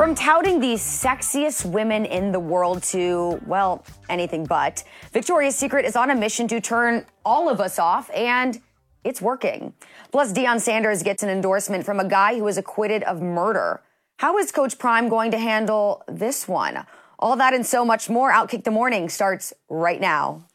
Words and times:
From 0.00 0.14
touting 0.14 0.60
the 0.60 0.76
sexiest 0.76 1.66
women 1.66 2.06
in 2.06 2.32
the 2.32 2.40
world 2.40 2.82
to, 2.84 3.38
well, 3.44 3.84
anything 4.08 4.46
but, 4.46 4.82
Victoria's 5.12 5.56
Secret 5.56 5.84
is 5.84 5.94
on 5.94 6.08
a 6.08 6.14
mission 6.14 6.48
to 6.48 6.58
turn 6.58 7.04
all 7.22 7.50
of 7.50 7.60
us 7.60 7.78
off, 7.78 8.10
and 8.14 8.62
it's 9.04 9.20
working. 9.20 9.74
Plus, 10.10 10.32
Deion 10.32 10.58
Sanders 10.58 11.02
gets 11.02 11.22
an 11.22 11.28
endorsement 11.28 11.84
from 11.84 12.00
a 12.00 12.08
guy 12.08 12.38
who 12.38 12.44
was 12.44 12.56
acquitted 12.56 13.02
of 13.02 13.20
murder. 13.20 13.82
How 14.16 14.38
is 14.38 14.50
Coach 14.50 14.78
Prime 14.78 15.10
going 15.10 15.30
to 15.32 15.38
handle 15.38 16.02
this 16.08 16.48
one? 16.48 16.86
All 17.18 17.36
that 17.36 17.52
and 17.52 17.66
so 17.66 17.84
much 17.84 18.08
more. 18.08 18.32
Outkick 18.32 18.64
the 18.64 18.70
Morning 18.70 19.10
starts 19.10 19.52
right 19.68 20.00
now. 20.00 20.46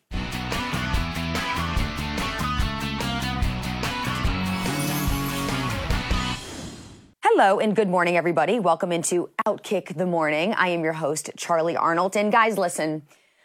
Hello 7.38 7.60
and 7.60 7.76
good 7.76 7.90
morning, 7.90 8.16
everybody. 8.16 8.62
Welcome 8.62 8.94
into 8.94 9.30
Outkick 9.46 9.98
the 9.98 10.06
Morning. 10.06 10.54
I 10.54 10.70
am 10.70 10.86
your 10.86 10.94
host, 10.94 11.32
Charlie 11.36 11.76
Arnold. 11.76 12.16
And 12.16 12.32
guys, 12.32 12.58
listen, 12.58 13.02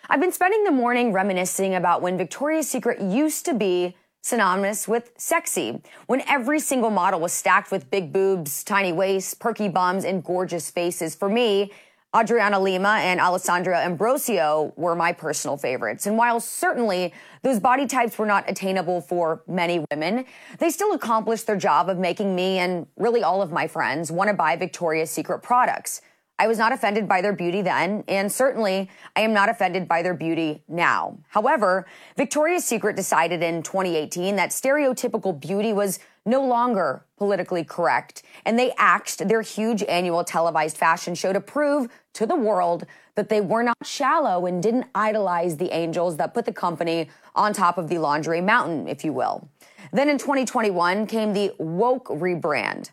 I've 0.08 0.20
been 0.20 0.30
spending 0.30 0.62
the 0.62 0.70
morning 0.70 1.12
reminiscing 1.12 1.74
about 1.74 2.00
when 2.00 2.16
Victoria's 2.16 2.70
Secret 2.70 3.00
used 3.00 3.44
to 3.46 3.52
be 3.52 3.96
synonymous 4.22 4.86
with 4.86 5.10
sexy, 5.16 5.82
when 6.06 6.20
every 6.28 6.60
single 6.60 6.90
model 6.90 7.18
was 7.18 7.32
stacked 7.32 7.72
with 7.72 7.90
big 7.90 8.12
boobs, 8.12 8.62
tiny 8.62 8.92
waists, 8.92 9.34
perky 9.34 9.68
bums, 9.68 10.04
and 10.04 10.22
gorgeous 10.22 10.70
faces. 10.70 11.16
For 11.16 11.28
me, 11.28 11.72
Adriana 12.16 12.58
Lima 12.58 12.98
and 13.00 13.20
Alessandra 13.20 13.84
Ambrosio 13.84 14.72
were 14.76 14.96
my 14.96 15.12
personal 15.12 15.56
favorites. 15.56 16.06
And 16.06 16.18
while 16.18 16.40
certainly 16.40 17.14
those 17.42 17.60
body 17.60 17.86
types 17.86 18.18
were 18.18 18.26
not 18.26 18.50
attainable 18.50 19.00
for 19.00 19.42
many 19.46 19.84
women, 19.92 20.24
they 20.58 20.70
still 20.70 20.92
accomplished 20.92 21.46
their 21.46 21.56
job 21.56 21.88
of 21.88 21.98
making 21.98 22.34
me 22.34 22.58
and 22.58 22.88
really 22.96 23.22
all 23.22 23.42
of 23.42 23.52
my 23.52 23.68
friends 23.68 24.10
want 24.10 24.28
to 24.28 24.34
buy 24.34 24.56
Victoria's 24.56 25.08
Secret 25.08 25.38
products. 25.38 26.02
I 26.36 26.48
was 26.48 26.58
not 26.58 26.72
offended 26.72 27.06
by 27.06 27.20
their 27.20 27.34
beauty 27.34 27.60
then, 27.62 28.02
and 28.08 28.32
certainly 28.32 28.90
I 29.14 29.20
am 29.20 29.34
not 29.34 29.50
offended 29.50 29.86
by 29.86 30.02
their 30.02 30.14
beauty 30.14 30.64
now. 30.66 31.18
However, 31.28 31.86
Victoria's 32.16 32.64
Secret 32.64 32.96
decided 32.96 33.42
in 33.42 33.62
2018 33.62 34.36
that 34.36 34.50
stereotypical 34.50 35.38
beauty 35.38 35.74
was 35.74 36.00
no 36.26 36.44
longer 36.44 37.04
politically 37.16 37.64
correct, 37.64 38.22
and 38.44 38.58
they 38.58 38.72
axed 38.76 39.26
their 39.28 39.42
huge 39.42 39.82
annual 39.84 40.24
televised 40.24 40.76
fashion 40.76 41.14
show 41.14 41.32
to 41.32 41.40
prove 41.40 41.88
to 42.14 42.26
the 42.26 42.36
world 42.36 42.86
that 43.14 43.28
they 43.28 43.40
were 43.40 43.62
not 43.62 43.76
shallow 43.84 44.46
and 44.46 44.62
didn't 44.62 44.86
idolize 44.94 45.56
the 45.56 45.74
angels 45.74 46.16
that 46.16 46.34
put 46.34 46.44
the 46.44 46.52
company 46.52 47.08
on 47.34 47.52
top 47.52 47.78
of 47.78 47.88
the 47.88 47.98
laundry 47.98 48.40
mountain, 48.40 48.88
if 48.88 49.04
you 49.04 49.12
will. 49.12 49.48
Then 49.92 50.08
in 50.08 50.18
2021 50.18 51.06
came 51.06 51.32
the 51.32 51.52
woke 51.58 52.06
rebrand. 52.06 52.90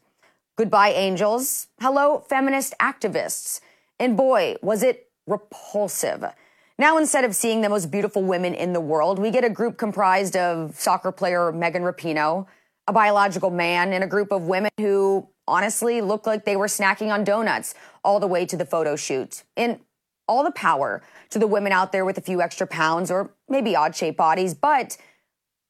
Goodbye, 0.56 0.90
angels. 0.90 1.68
Hello, 1.80 2.24
feminist 2.28 2.74
activists. 2.80 3.62
And 4.00 4.18
boy, 4.18 4.56
was 4.62 4.84
it 4.84 5.10
repulsive. 5.28 6.26
Now, 6.80 6.98
instead 6.98 7.24
of 7.24 7.36
seeing 7.36 7.62
the 7.62 7.70
most 7.70 7.90
beautiful 7.90 8.24
women 8.24 8.54
in 8.54 8.74
the 8.74 8.82
world, 8.82 9.20
we 9.20 9.32
get 9.32 9.44
a 9.44 9.50
group 9.50 9.78
comprised 9.78 10.36
of 10.36 10.80
soccer 10.80 11.12
player 11.12 11.52
Megan 11.52 11.82
Rapinoe, 11.82 12.46
a 12.88 12.94
biological 12.94 13.50
man, 13.50 13.94
and 13.94 14.04
a 14.04 14.08
group 14.08 14.32
of 14.32 14.44
women 14.44 14.72
who 14.78 15.28
honestly 15.48 16.02
looked 16.02 16.26
like 16.26 16.46
they 16.46 16.56
were 16.56 16.68
snacking 16.68 17.12
on 17.12 17.24
donuts 17.24 17.76
all 18.04 18.20
the 18.20 18.28
way 18.28 18.46
to 18.46 18.58
the 18.58 18.66
photo 18.66 18.96
shoot. 18.96 19.44
And 19.56 19.80
all 20.28 20.44
the 20.44 20.52
power 20.52 21.02
to 21.30 21.40
the 21.40 21.48
women 21.48 21.72
out 21.72 21.92
there 21.92 22.06
with 22.06 22.18
a 22.18 22.22
few 22.22 22.42
extra 22.42 22.68
pounds 22.68 23.10
or 23.10 23.32
maybe 23.48 23.76
odd 23.76 23.96
shaped 23.96 24.18
bodies, 24.18 24.54
but 24.54 24.98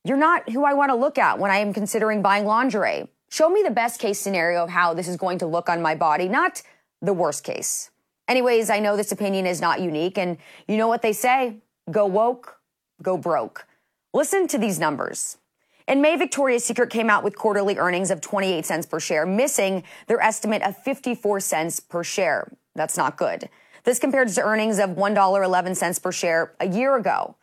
you're 0.04 0.18
not 0.18 0.50
who 0.50 0.64
I 0.64 0.74
want 0.74 0.90
to 0.90 0.96
look 0.96 1.18
at 1.18 1.38
when 1.38 1.52
I 1.52 1.58
am 1.58 1.74
considering 1.74 2.22
buying 2.22 2.46
lingerie. 2.46 3.08
Show 3.30 3.50
me 3.50 3.62
the 3.62 3.72
best 3.72 4.00
case 4.00 4.20
scenario 4.20 4.64
of 4.64 4.70
how 4.70 4.94
this 4.94 5.08
is 5.08 5.18
going 5.18 5.38
to 5.40 5.46
look 5.46 5.70
on 5.70 5.82
my 5.82 5.96
body, 5.96 6.28
not 6.28 6.62
the 7.02 7.14
worst 7.14 7.44
case. 7.44 7.92
Anyways, 8.28 8.70
I 8.70 8.80
know 8.80 8.96
this 8.96 9.12
opinion 9.12 9.46
is 9.46 9.62
not 9.62 9.82
unique, 9.82 10.18
and 10.18 10.38
you 10.68 10.78
know 10.78 10.88
what 10.88 11.02
they 11.02 11.14
say 11.14 11.58
go 11.92 12.06
woke, 12.06 12.60
go 13.02 13.18
broke. 13.18 13.66
Listen 14.14 14.48
to 14.48 14.58
these 14.58 14.80
numbers. 14.80 15.38
In 15.88 16.02
May, 16.02 16.18
Victoria's 16.18 16.66
Secret 16.66 16.90
came 16.90 17.10
out 17.10 17.24
with 17.24 17.38
quarterly 17.38 17.78
earnings 17.78 18.12
of 18.12 18.20
28 18.20 18.66
cents 18.66 18.86
per 18.86 19.00
share, 19.00 19.26
missing 19.26 19.84
their 20.08 20.20
estimate 20.20 20.62
of 20.62 20.78
54 20.78 21.40
cents 21.40 21.80
per 21.80 22.04
share. 22.04 22.52
That's 22.76 22.98
not 22.98 23.18
good. 23.18 23.48
This 23.86 23.98
compares 23.98 24.36
to 24.36 24.42
earnings 24.42 24.80
of 24.80 24.92
$1.11 24.92 26.04
per 26.04 26.12
share 26.12 26.54
a 26.60 26.68
year 26.68 26.98
ago. 26.98 27.38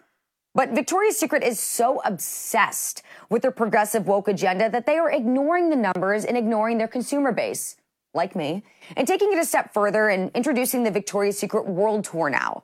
But 0.54 0.70
Victoria's 0.70 1.18
Secret 1.18 1.42
is 1.42 1.58
so 1.58 2.02
obsessed 2.04 3.02
with 3.30 3.40
their 3.40 3.50
progressive 3.50 4.06
woke 4.06 4.28
agenda 4.28 4.68
that 4.68 4.84
they 4.84 4.98
are 4.98 5.10
ignoring 5.10 5.70
the 5.70 5.76
numbers 5.76 6.24
and 6.26 6.36
ignoring 6.36 6.76
their 6.76 6.86
consumer 6.86 7.32
base, 7.32 7.76
like 8.12 8.36
me, 8.36 8.62
and 8.94 9.08
taking 9.08 9.32
it 9.32 9.38
a 9.38 9.44
step 9.46 9.72
further 9.72 10.10
and 10.10 10.30
introducing 10.34 10.84
the 10.84 10.90
Victoria's 10.90 11.38
Secret 11.38 11.66
World 11.66 12.04
Tour 12.04 12.28
now. 12.28 12.62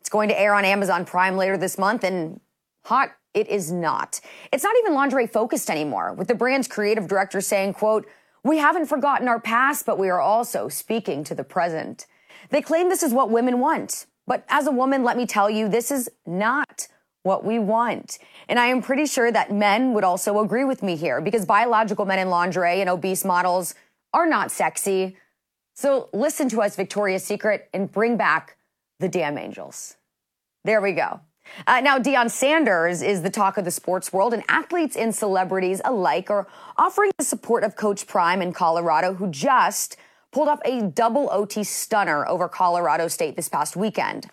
It's 0.00 0.08
going 0.08 0.30
to 0.30 0.40
air 0.40 0.54
on 0.54 0.64
Amazon 0.64 1.04
Prime 1.04 1.36
later 1.36 1.58
this 1.58 1.76
month, 1.76 2.02
and 2.02 2.40
hot 2.86 3.12
it 3.34 3.48
is 3.48 3.70
not. 3.70 4.20
It's 4.52 4.64
not 4.64 4.74
even 4.80 4.94
lingerie 4.94 5.26
focused 5.26 5.70
anymore, 5.70 6.12
with 6.12 6.28
the 6.28 6.34
brand's 6.34 6.68
creative 6.68 7.08
director 7.08 7.40
saying, 7.40 7.74
quote, 7.74 8.06
we 8.44 8.58
haven't 8.58 8.86
forgotten 8.86 9.28
our 9.28 9.40
past, 9.40 9.84
but 9.84 9.98
we 9.98 10.08
are 10.08 10.20
also 10.20 10.68
speaking 10.68 11.24
to 11.24 11.34
the 11.34 11.44
present. 11.44 12.06
They 12.50 12.62
claim 12.62 12.88
this 12.88 13.02
is 13.02 13.12
what 13.12 13.30
women 13.30 13.58
want. 13.60 14.06
But 14.26 14.44
as 14.48 14.66
a 14.66 14.70
woman, 14.70 15.02
let 15.04 15.16
me 15.16 15.26
tell 15.26 15.50
you, 15.50 15.68
this 15.68 15.90
is 15.90 16.10
not 16.26 16.88
what 17.22 17.44
we 17.44 17.58
want. 17.58 18.18
And 18.48 18.58
I 18.58 18.66
am 18.66 18.80
pretty 18.80 19.06
sure 19.06 19.30
that 19.32 19.52
men 19.52 19.92
would 19.92 20.04
also 20.04 20.38
agree 20.40 20.64
with 20.64 20.82
me 20.82 20.96
here 20.96 21.20
because 21.20 21.44
biological 21.44 22.04
men 22.04 22.18
in 22.18 22.30
lingerie 22.30 22.80
and 22.80 22.88
obese 22.88 23.24
models 23.24 23.74
are 24.12 24.26
not 24.26 24.50
sexy. 24.50 25.16
So 25.74 26.08
listen 26.12 26.48
to 26.50 26.62
us, 26.62 26.76
Victoria's 26.76 27.24
Secret, 27.24 27.68
and 27.72 27.90
bring 27.90 28.16
back 28.16 28.56
the 28.98 29.08
damn 29.08 29.38
angels. 29.38 29.96
There 30.64 30.80
we 30.80 30.92
go. 30.92 31.20
Uh, 31.66 31.80
now, 31.80 31.98
Deion 31.98 32.30
Sanders 32.30 33.02
is 33.02 33.22
the 33.22 33.30
talk 33.30 33.58
of 33.58 33.64
the 33.64 33.70
sports 33.70 34.12
world, 34.12 34.32
and 34.32 34.42
athletes 34.48 34.96
and 34.96 35.14
celebrities 35.14 35.80
alike 35.84 36.30
are 36.30 36.46
offering 36.76 37.10
the 37.18 37.24
support 37.24 37.64
of 37.64 37.76
Coach 37.76 38.06
Prime 38.06 38.40
in 38.42 38.52
Colorado, 38.52 39.14
who 39.14 39.28
just 39.28 39.96
pulled 40.30 40.48
off 40.48 40.60
a 40.64 40.82
double 40.82 41.28
OT 41.32 41.64
stunner 41.64 42.26
over 42.28 42.48
Colorado 42.48 43.08
State 43.08 43.36
this 43.36 43.48
past 43.48 43.76
weekend. 43.76 44.26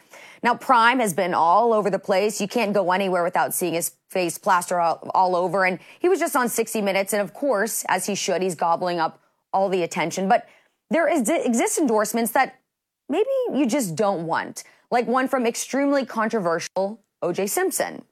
Now, 0.44 0.54
Prime 0.56 1.00
has 1.00 1.14
been 1.14 1.34
all 1.34 1.74
over 1.74 1.90
the 1.90 2.00
place. 2.00 2.40
You 2.40 2.48
can't 2.48 2.74
go 2.74 2.92
anywhere 2.92 3.24
without 3.24 3.54
seeing 3.54 3.74
his 3.74 3.94
face 4.10 4.38
plaster 4.38 4.80
all, 4.80 5.10
all 5.16 5.36
over. 5.36 5.66
And 5.66 5.80
he 6.00 6.10
was 6.10 6.20
just 6.20 6.36
on 6.36 6.50
60 6.50 6.82
Minutes. 6.82 7.14
And 7.14 7.22
of 7.22 7.34
course, 7.34 7.84
as 7.88 8.06
he 8.06 8.16
should, 8.16 8.42
he's 8.42 8.56
gobbling 8.56 9.00
up 9.00 9.20
all 9.54 9.70
the 9.70 9.84
attention. 9.84 10.28
But 10.28 10.48
there 10.90 11.08
is, 11.08 11.28
exist 11.30 11.80
endorsements 11.80 12.32
that 12.34 12.60
maybe 13.10 13.30
you 13.54 13.66
just 13.66 13.96
don't 13.96 14.28
want, 14.28 14.64
like 14.92 15.08
one 15.08 15.28
from 15.28 15.46
extremely 15.46 16.06
controversial 16.06 17.02
OJ 17.24 17.50
Simpson. 17.50 18.04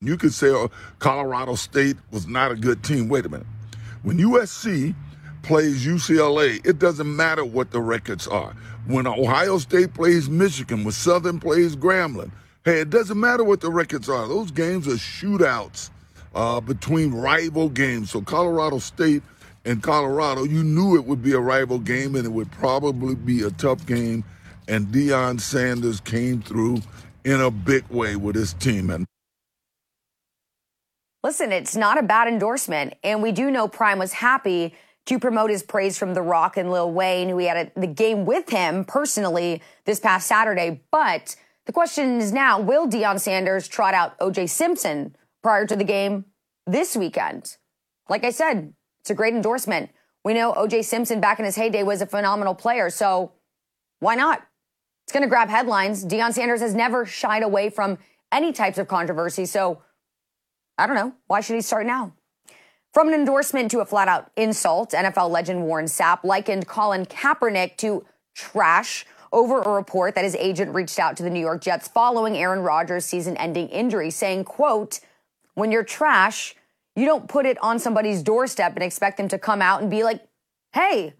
You 0.00 0.16
could 0.16 0.34
say 0.34 0.48
oh, 0.48 0.70
Colorado 0.98 1.54
State 1.54 1.96
was 2.10 2.26
not 2.26 2.50
a 2.50 2.56
good 2.56 2.82
team. 2.82 3.08
Wait 3.08 3.24
a 3.24 3.28
minute. 3.28 3.46
When 4.02 4.18
USC 4.18 4.94
plays 5.42 5.86
UCLA, 5.86 6.64
it 6.66 6.78
doesn't 6.78 7.14
matter 7.14 7.44
what 7.44 7.70
the 7.70 7.80
records 7.80 8.26
are 8.26 8.54
when 8.86 9.06
Ohio 9.06 9.58
State 9.58 9.94
plays 9.94 10.28
Michigan, 10.28 10.84
when 10.84 10.92
Southern 10.92 11.38
plays 11.38 11.76
Grambling. 11.76 12.32
Hey, 12.64 12.80
it 12.80 12.90
doesn't 12.90 13.18
matter 13.18 13.44
what 13.44 13.60
the 13.60 13.70
records 13.70 14.08
are. 14.08 14.26
Those 14.28 14.50
games 14.50 14.86
are 14.86 14.92
shootouts 14.92 15.90
uh, 16.34 16.60
between 16.60 17.12
rival 17.12 17.68
games. 17.68 18.10
So 18.10 18.20
Colorado 18.20 18.78
State 18.78 19.22
and 19.64 19.82
Colorado, 19.82 20.44
you 20.44 20.62
knew 20.62 20.96
it 20.96 21.04
would 21.04 21.22
be 21.22 21.32
a 21.32 21.40
rival 21.40 21.78
game 21.78 22.14
and 22.14 22.24
it 22.24 22.32
would 22.32 22.50
probably 22.52 23.14
be 23.14 23.42
a 23.42 23.50
tough 23.50 23.84
game. 23.86 24.24
And 24.68 24.86
Deion 24.88 25.40
Sanders 25.40 26.00
came 26.00 26.40
through 26.40 26.78
in 27.24 27.40
a 27.40 27.50
big 27.50 27.86
way 27.88 28.16
with 28.16 28.36
his 28.36 28.52
team. 28.54 28.90
And 28.90 29.06
Listen, 31.22 31.52
it's 31.52 31.76
not 31.76 31.98
a 31.98 32.02
bad 32.02 32.26
endorsement. 32.26 32.94
And 33.04 33.22
we 33.22 33.30
do 33.30 33.50
know 33.50 33.68
Prime 33.68 33.98
was 33.98 34.14
happy 34.14 34.74
to 35.06 35.18
promote 35.18 35.50
his 35.50 35.62
praise 35.62 35.98
from 35.98 36.14
The 36.14 36.22
Rock 36.22 36.56
and 36.56 36.70
Lil 36.70 36.90
Wayne, 36.90 37.28
who 37.28 37.38
he 37.38 37.46
had 37.46 37.72
a, 37.76 37.80
the 37.80 37.86
game 37.86 38.24
with 38.24 38.50
him 38.50 38.84
personally 38.84 39.62
this 39.84 40.00
past 40.00 40.26
Saturday. 40.26 40.82
But 40.90 41.36
the 41.66 41.72
question 41.72 42.20
is 42.20 42.32
now, 42.32 42.60
will 42.60 42.88
Deion 42.88 43.20
Sanders 43.20 43.68
trot 43.68 43.94
out 43.94 44.18
OJ 44.18 44.48
Simpson 44.48 45.16
prior 45.42 45.66
to 45.66 45.76
the 45.76 45.84
game 45.84 46.24
this 46.66 46.96
weekend? 46.96 47.56
Like 48.08 48.24
I 48.24 48.30
said, 48.30 48.74
it's 49.00 49.10
a 49.10 49.14
great 49.14 49.34
endorsement. 49.34 49.90
We 50.24 50.34
know 50.34 50.52
OJ 50.52 50.84
Simpson 50.84 51.20
back 51.20 51.38
in 51.38 51.44
his 51.44 51.56
heyday 51.56 51.82
was 51.82 52.00
a 52.00 52.06
phenomenal 52.06 52.54
player, 52.54 52.90
so 52.90 53.32
why 54.00 54.14
not? 54.14 54.46
It's 55.12 55.18
going 55.18 55.28
to 55.28 55.28
grab 55.28 55.50
headlines. 55.50 56.06
Deion 56.06 56.32
Sanders 56.32 56.62
has 56.62 56.74
never 56.74 57.04
shied 57.04 57.42
away 57.42 57.68
from 57.68 57.98
any 58.32 58.50
types 58.50 58.78
of 58.78 58.88
controversy, 58.88 59.44
so 59.44 59.82
I 60.78 60.86
don't 60.86 60.96
know. 60.96 61.12
Why 61.26 61.42
should 61.42 61.54
he 61.54 61.60
start 61.60 61.84
now? 61.84 62.14
From 62.94 63.08
an 63.08 63.14
endorsement 63.14 63.70
to 63.72 63.80
a 63.80 63.84
flat 63.84 64.08
out 64.08 64.30
insult, 64.38 64.92
NFL 64.92 65.28
legend 65.28 65.64
Warren 65.64 65.84
Sapp 65.84 66.24
likened 66.24 66.66
Colin 66.66 67.04
Kaepernick 67.04 67.76
to 67.76 68.06
trash 68.34 69.04
over 69.32 69.60
a 69.60 69.72
report 69.72 70.14
that 70.14 70.24
his 70.24 70.34
agent 70.36 70.74
reached 70.74 70.98
out 70.98 71.14
to 71.18 71.22
the 71.22 71.28
New 71.28 71.40
York 71.40 71.60
Jets 71.60 71.88
following 71.88 72.38
Aaron 72.38 72.60
Rodgers' 72.60 73.04
season-ending 73.04 73.68
injury, 73.68 74.08
saying, 74.08 74.44
quote, 74.44 75.00
when 75.52 75.70
you're 75.70 75.84
trash, 75.84 76.54
you 76.96 77.04
don't 77.04 77.28
put 77.28 77.44
it 77.44 77.62
on 77.62 77.78
somebody's 77.78 78.22
doorstep 78.22 78.76
and 78.76 78.82
expect 78.82 79.18
them 79.18 79.28
to 79.28 79.38
come 79.38 79.60
out 79.60 79.82
and 79.82 79.90
be 79.90 80.04
like, 80.04 80.26
hey, 80.72 81.12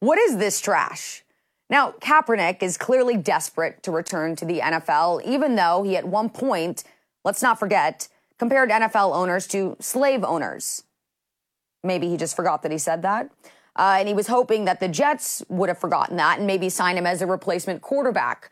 what 0.00 0.18
is 0.18 0.36
this 0.36 0.60
trash? 0.60 1.22
Now, 1.70 1.92
Kaepernick 1.92 2.64
is 2.64 2.76
clearly 2.76 3.16
desperate 3.16 3.82
to 3.84 3.92
return 3.92 4.34
to 4.36 4.44
the 4.44 4.58
NFL, 4.58 5.24
even 5.24 5.54
though 5.54 5.84
he 5.84 5.96
at 5.96 6.04
one 6.04 6.28
point, 6.28 6.82
let's 7.24 7.42
not 7.42 7.60
forget, 7.60 8.08
compared 8.40 8.70
NFL 8.70 9.14
owners 9.14 9.46
to 9.48 9.76
slave 9.78 10.24
owners. 10.24 10.82
Maybe 11.84 12.08
he 12.08 12.16
just 12.16 12.34
forgot 12.34 12.62
that 12.62 12.72
he 12.72 12.78
said 12.78 13.02
that. 13.02 13.30
Uh, 13.76 13.96
and 13.98 14.08
he 14.08 14.14
was 14.14 14.26
hoping 14.26 14.64
that 14.64 14.80
the 14.80 14.88
Jets 14.88 15.44
would 15.48 15.68
have 15.68 15.78
forgotten 15.78 16.16
that 16.16 16.38
and 16.38 16.46
maybe 16.46 16.68
sign 16.68 16.98
him 16.98 17.06
as 17.06 17.22
a 17.22 17.26
replacement 17.26 17.82
quarterback. 17.82 18.50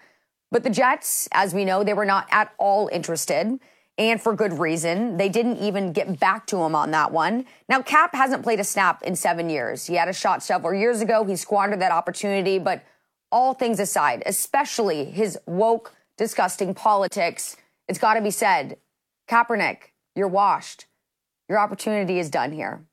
But 0.53 0.63
the 0.63 0.71
Jets, 0.71 1.29
as 1.33 1.53
we 1.53 1.65
know, 1.65 1.83
they 1.83 1.95
were 1.95 2.05
not 2.05 2.29
at 2.31 2.55
all 2.57 2.89
interested. 2.93 3.59
And 3.99 4.23
for 4.23 4.33
good 4.33 4.61
reason. 4.61 5.17
They 5.17 5.29
didn't 5.29 5.57
even 5.57 5.93
get 5.93 6.21
back 6.21 6.47
to 6.47 6.59
him 6.59 6.77
on 6.77 6.93
that 6.93 7.11
one. 7.11 7.47
Now, 7.69 7.83
Cap 7.83 8.15
hasn't 8.15 8.45
played 8.45 8.61
a 8.61 8.65
snap 8.65 9.03
in 9.03 9.17
seven 9.17 9.51
years. 9.51 9.87
He 9.87 9.97
had 9.97 10.09
a 10.09 10.13
shot 10.13 10.41
several 10.41 10.73
years 10.73 11.01
ago. 11.01 11.25
He 11.25 11.35
squandered 11.35 11.81
that 11.81 11.91
opportunity. 11.91 12.61
But 12.61 12.85
all 13.31 13.55
things 13.55 13.81
aside, 13.81 14.23
especially 14.27 15.05
his 15.05 15.39
woke, 15.47 15.95
disgusting 16.17 16.75
politics, 16.75 17.57
it's 17.89 17.99
got 17.99 18.15
to 18.15 18.21
be 18.21 18.31
said 18.31 18.77
Kaepernick, 19.29 19.93
you're 20.15 20.29
washed. 20.29 20.87
Your 21.49 21.59
opportunity 21.59 22.19
is 22.19 22.31
done 22.31 22.53
here. 22.53 22.85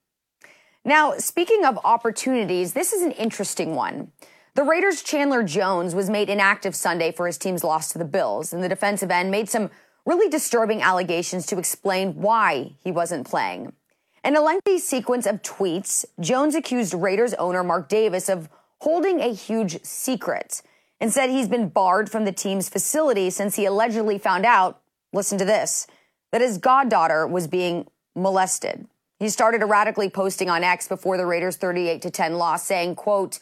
Now, 0.84 1.14
speaking 1.18 1.66
of 1.66 1.80
opportunities, 1.84 2.74
this 2.74 2.94
is 2.94 3.02
an 3.02 3.12
interesting 3.12 3.76
one. 3.76 4.12
The 4.54 4.64
Raiders' 4.64 5.02
Chandler 5.02 5.44
Jones 5.44 5.96
was 5.96 6.10
made 6.10 6.30
inactive 6.30 6.76
Sunday 6.76 7.12
for 7.12 7.28
his 7.28 7.38
team's 7.38 7.64
loss 7.64 7.92
to 7.92 7.98
the 7.98 8.06
Bills, 8.06 8.54
and 8.54 8.64
the 8.64 8.70
defensive 8.70 9.12
end 9.12 9.32
made 9.32 9.50
some 9.50 9.70
really 10.06 10.30
disturbing 10.30 10.82
allegations 10.82 11.46
to 11.48 11.58
explain 11.58 12.16
why 12.16 12.76
he 12.84 12.92
wasn't 12.92 13.28
playing. 13.28 13.74
In 14.24 14.36
a 14.36 14.42
lengthy 14.42 14.80
sequence 14.80 15.26
of 15.26 15.42
tweets, 15.42 16.06
Jones 16.20 16.56
accused 16.56 16.94
Raiders 16.94 17.34
owner 17.34 17.64
Mark 17.64 17.90
Davis 17.90 18.30
of 18.30 18.50
holding 18.86 19.20
a 19.20 19.34
huge 19.34 19.84
secret 19.84 20.62
and 21.02 21.12
said 21.12 21.28
he's 21.28 21.48
been 21.48 21.70
barred 21.70 22.08
from 22.08 22.24
the 22.24 22.32
team's 22.32 22.70
facility 22.70 23.32
since 23.32 23.56
he 23.56 23.66
allegedly 23.66 24.20
found 24.20 24.46
out, 24.46 24.80
listen 25.12 25.40
to 25.40 25.44
this, 25.44 25.88
that 26.32 26.40
his 26.40 26.60
goddaughter 26.60 27.26
was 27.26 27.48
being 27.48 27.88
molested. 28.16 28.86
He 29.18 29.30
started 29.30 29.64
erratically 29.64 30.12
posting 30.12 30.52
on 30.52 30.64
X 30.64 30.88
before 30.88 31.18
the 31.18 31.26
Raiders 31.26 31.58
38 31.58 32.00
to 32.04 32.12
10 32.12 32.36
loss 32.36 32.64
saying, 32.64 32.94
quote, 32.94 33.40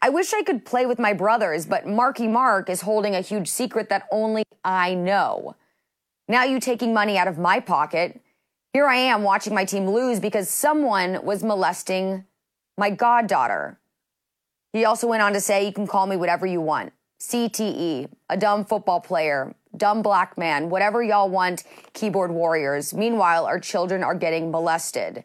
I 0.00 0.08
wish 0.08 0.32
I 0.32 0.42
could 0.42 0.64
play 0.64 0.86
with 0.86 0.98
my 0.98 1.12
brothers, 1.12 1.66
but 1.66 1.86
Marky 1.86 2.26
Mark 2.26 2.70
is 2.70 2.80
holding 2.80 3.14
a 3.14 3.20
huge 3.20 3.48
secret 3.48 3.90
that 3.90 4.08
only 4.10 4.44
I 4.64 4.94
know. 4.94 5.56
Now 6.26 6.44
you 6.44 6.58
taking 6.58 6.94
money 6.94 7.18
out 7.18 7.28
of 7.28 7.36
my 7.36 7.60
pocket. 7.60 8.18
Here 8.72 8.86
I 8.86 8.96
am 8.96 9.24
watching 9.24 9.54
my 9.54 9.66
team 9.66 9.90
lose 9.90 10.20
because 10.20 10.48
someone 10.48 11.22
was 11.22 11.44
molesting 11.44 12.24
my 12.78 12.88
goddaughter. 12.88 13.79
He 14.72 14.84
also 14.84 15.06
went 15.06 15.22
on 15.22 15.32
to 15.32 15.40
say, 15.40 15.66
you 15.66 15.72
can 15.72 15.86
call 15.86 16.06
me 16.06 16.16
whatever 16.16 16.46
you 16.46 16.60
want. 16.60 16.92
CTE, 17.20 18.08
a 18.30 18.36
dumb 18.36 18.64
football 18.64 19.00
player, 19.00 19.54
dumb 19.76 20.00
black 20.02 20.38
man, 20.38 20.70
whatever 20.70 21.02
y'all 21.02 21.28
want, 21.28 21.64
keyboard 21.92 22.30
warriors. 22.30 22.94
Meanwhile, 22.94 23.46
our 23.46 23.60
children 23.60 24.02
are 24.02 24.14
getting 24.14 24.50
molested. 24.50 25.24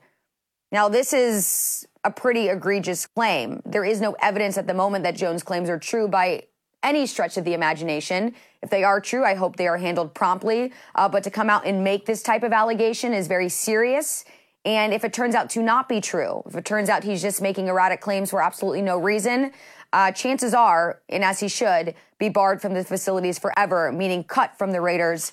Now, 0.72 0.90
this 0.90 1.14
is 1.14 1.88
a 2.04 2.12
pretty 2.12 2.50
egregious 2.50 3.06
claim. 3.06 3.62
There 3.66 3.86
is 3.86 4.02
no 4.02 4.16
evidence 4.22 4.58
at 4.58 4.68
the 4.68 4.74
moment 4.74 5.04
that 5.04 5.16
Jones' 5.16 5.42
claims 5.42 5.70
are 5.70 5.80
true 5.80 6.08
by 6.08 6.44
any 6.84 7.08
stretch 7.08 7.38
of 7.38 7.46
the 7.46 7.54
imagination. 7.54 8.36
If 8.62 8.70
they 8.70 8.84
are 8.84 9.00
true, 9.00 9.24
I 9.24 9.36
hope 9.36 9.56
they 9.56 9.68
are 9.68 9.78
handled 9.78 10.14
promptly. 10.14 10.74
Uh, 10.94 11.10
but 11.10 11.24
to 11.24 11.32
come 11.32 11.50
out 11.50 11.66
and 11.66 11.84
make 11.84 12.06
this 12.06 12.22
type 12.22 12.44
of 12.44 12.52
allegation 12.52 13.14
is 13.14 13.28
very 13.28 13.50
serious. 13.50 14.26
And 14.66 14.94
if 14.94 15.06
it 15.06 15.14
turns 15.14 15.36
out 15.36 15.50
to 15.52 15.62
not 15.62 15.88
be 15.88 16.02
true, 16.02 16.42
if 16.48 16.56
it 16.56 16.66
turns 16.66 16.90
out 16.90 17.04
he's 17.04 17.22
just 17.22 17.42
making 17.42 17.68
erratic 17.68 18.02
claims 18.02 18.32
for 18.32 18.42
absolutely 18.42 18.82
no 18.82 18.98
reason, 18.98 19.52
uh, 19.94 20.12
chances 20.12 20.56
are, 20.56 21.02
and 21.08 21.24
as 21.24 21.40
he 21.40 21.48
should, 21.48 21.94
be 22.18 22.30
barred 22.30 22.62
from 22.62 22.74
the 22.74 22.84
facilities 22.84 23.38
forever, 23.38 23.92
meaning 23.92 24.24
cut 24.24 24.58
from 24.58 24.72
the 24.72 24.82
Raiders 24.82 25.32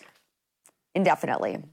indefinitely. 0.95 1.65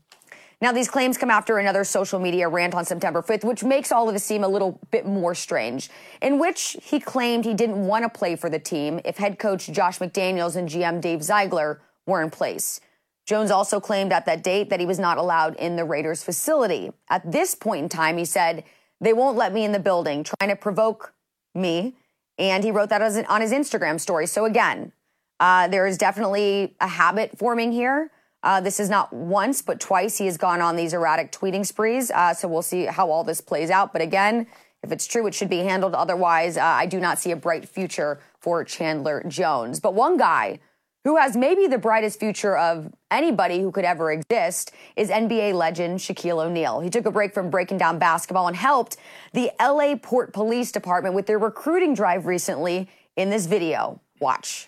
Now, 0.62 0.72
these 0.72 0.90
claims 0.90 1.18
come 1.18 1.30
after 1.30 1.58
another 1.58 1.84
social 1.84 2.20
media 2.20 2.50
rant 2.50 2.74
on 2.74 2.84
September 2.84 3.22
5th, 3.22 3.46
which 3.46 3.64
makes 3.64 3.92
all 3.92 4.08
of 4.08 4.14
this 4.14 4.26
seem 4.26 4.44
a 4.44 4.48
little 4.48 4.80
bit 4.92 5.06
more 5.06 5.34
strange, 5.34 5.90
in 6.22 6.38
which 6.38 6.76
he 6.82 7.00
claimed 7.00 7.46
he 7.46 7.54
didn't 7.54 7.86
want 7.86 8.04
to 8.04 8.10
play 8.10 8.36
for 8.36 8.50
the 8.50 8.60
team 8.60 9.00
if 9.06 9.18
head 9.18 9.40
coach 9.40 9.68
Josh 9.68 10.00
McDaniels 10.00 10.56
and 10.56 10.68
GM 10.68 11.00
Dave 11.00 11.24
Ziegler 11.24 11.82
were 12.06 12.22
in 12.22 12.30
place. 12.30 12.82
Jones 13.30 13.52
also 13.52 13.80
claimed 13.80 14.12
at 14.12 14.26
that 14.26 14.42
date 14.42 14.72
that 14.72 14.80
he 14.80 14.88
was 14.88 14.98
not 14.98 15.20
allowed 15.20 15.56
in 15.58 15.76
the 15.76 15.86
Raiders 15.86 16.24
facility. 16.24 16.92
At 17.12 17.32
this 17.32 17.54
point 17.54 17.84
in 17.84 17.90
time, 17.90 18.18
he 18.18 18.26
said, 18.26 18.64
They 19.00 19.14
won't 19.14 19.38
let 19.38 19.54
me 19.54 19.64
in 19.64 19.72
the 19.72 19.80
building, 19.80 20.24
trying 20.24 20.50
to 20.50 20.56
provoke 20.56 21.14
me 21.54 21.96
and 22.40 22.64
he 22.64 22.72
wrote 22.72 22.90
that 22.90 23.02
on 23.02 23.42
his 23.42 23.52
Instagram 23.52 24.00
story. 24.00 24.26
So 24.26 24.46
again, 24.46 24.94
uh, 25.40 25.68
there 25.68 25.86
is 25.86 25.98
definitely 25.98 26.76
a 26.80 26.88
habit 26.88 27.38
forming 27.38 27.72
here. 27.72 28.10
Uh, 28.42 28.62
this 28.62 28.80
is 28.80 28.90
not 28.90 29.14
once, 29.14 29.62
but 29.62 29.80
twice 29.80 30.18
he 30.18 30.26
has 30.26 30.38
gone 30.38 30.62
on 30.62 30.78
these 30.78 30.94
erratic 30.94 31.32
tweeting 31.32 31.66
sprees. 31.66 32.10
Uh, 32.10 32.34
so 32.34 32.48
we'll 32.48 32.62
see 32.62 32.86
how 32.86 33.12
all 33.12 33.26
this 33.26 33.42
plays 33.42 33.70
out. 33.70 33.92
But 33.92 34.02
again, 34.02 34.48
if 34.82 34.92
it's 34.92 35.06
true, 35.06 35.28
it 35.28 35.36
should 35.36 35.50
be 35.50 35.60
handled. 35.60 35.94
Otherwise, 35.94 36.58
uh, 36.58 36.64
I 36.64 36.86
do 36.86 37.02
not 37.02 37.20
see 37.20 37.32
a 37.32 37.36
bright 37.36 37.68
future 37.68 38.22
for 38.40 38.64
Chandler 38.64 39.22
Jones. 39.28 39.82
But 39.82 39.94
one 39.94 40.16
guy 40.16 40.60
who 41.04 41.18
has 41.18 41.38
maybe 41.38 41.68
the 41.68 41.78
brightest 41.78 42.20
future 42.20 42.58
of 42.58 42.94
anybody 43.12 43.60
who 43.60 43.72
could 43.72 43.86
ever 43.86 44.12
exist, 44.12 44.72
is 44.96 45.10
NBA 45.10 45.54
legend 45.54 46.00
Shaquille 46.00 46.46
O'Neal. 46.46 46.82
He 46.82 46.90
took 46.90 47.06
a 47.06 47.12
break 47.12 47.34
from 47.34 47.50
breaking 47.50 47.78
down 47.78 48.00
basketball 48.00 48.48
and 48.48 48.56
helped 48.56 48.98
the 49.34 49.52
LA 49.60 49.96
Port 49.96 50.34
Police 50.34 50.72
Department 50.72 51.16
with 51.16 51.26
their 51.26 51.40
recruiting 51.40 51.94
drive 51.94 52.26
recently 52.26 52.90
in 53.16 53.30
this 53.30 53.46
video. 53.46 54.02
Watch. 54.20 54.68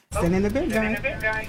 the 0.96 1.02
big 1.02 1.20
guy. 1.22 1.48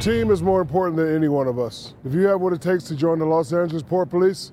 Team 0.00 0.30
is 0.30 0.42
more 0.42 0.62
important 0.62 0.96
than 0.96 1.14
any 1.14 1.28
one 1.28 1.46
of 1.46 1.58
us. 1.58 1.92
If 2.06 2.14
you 2.14 2.22
have 2.22 2.40
what 2.40 2.54
it 2.54 2.62
takes 2.62 2.84
to 2.84 2.96
join 2.96 3.18
the 3.18 3.26
Los 3.26 3.52
Angeles 3.52 3.82
Port 3.82 4.08
Police, 4.08 4.52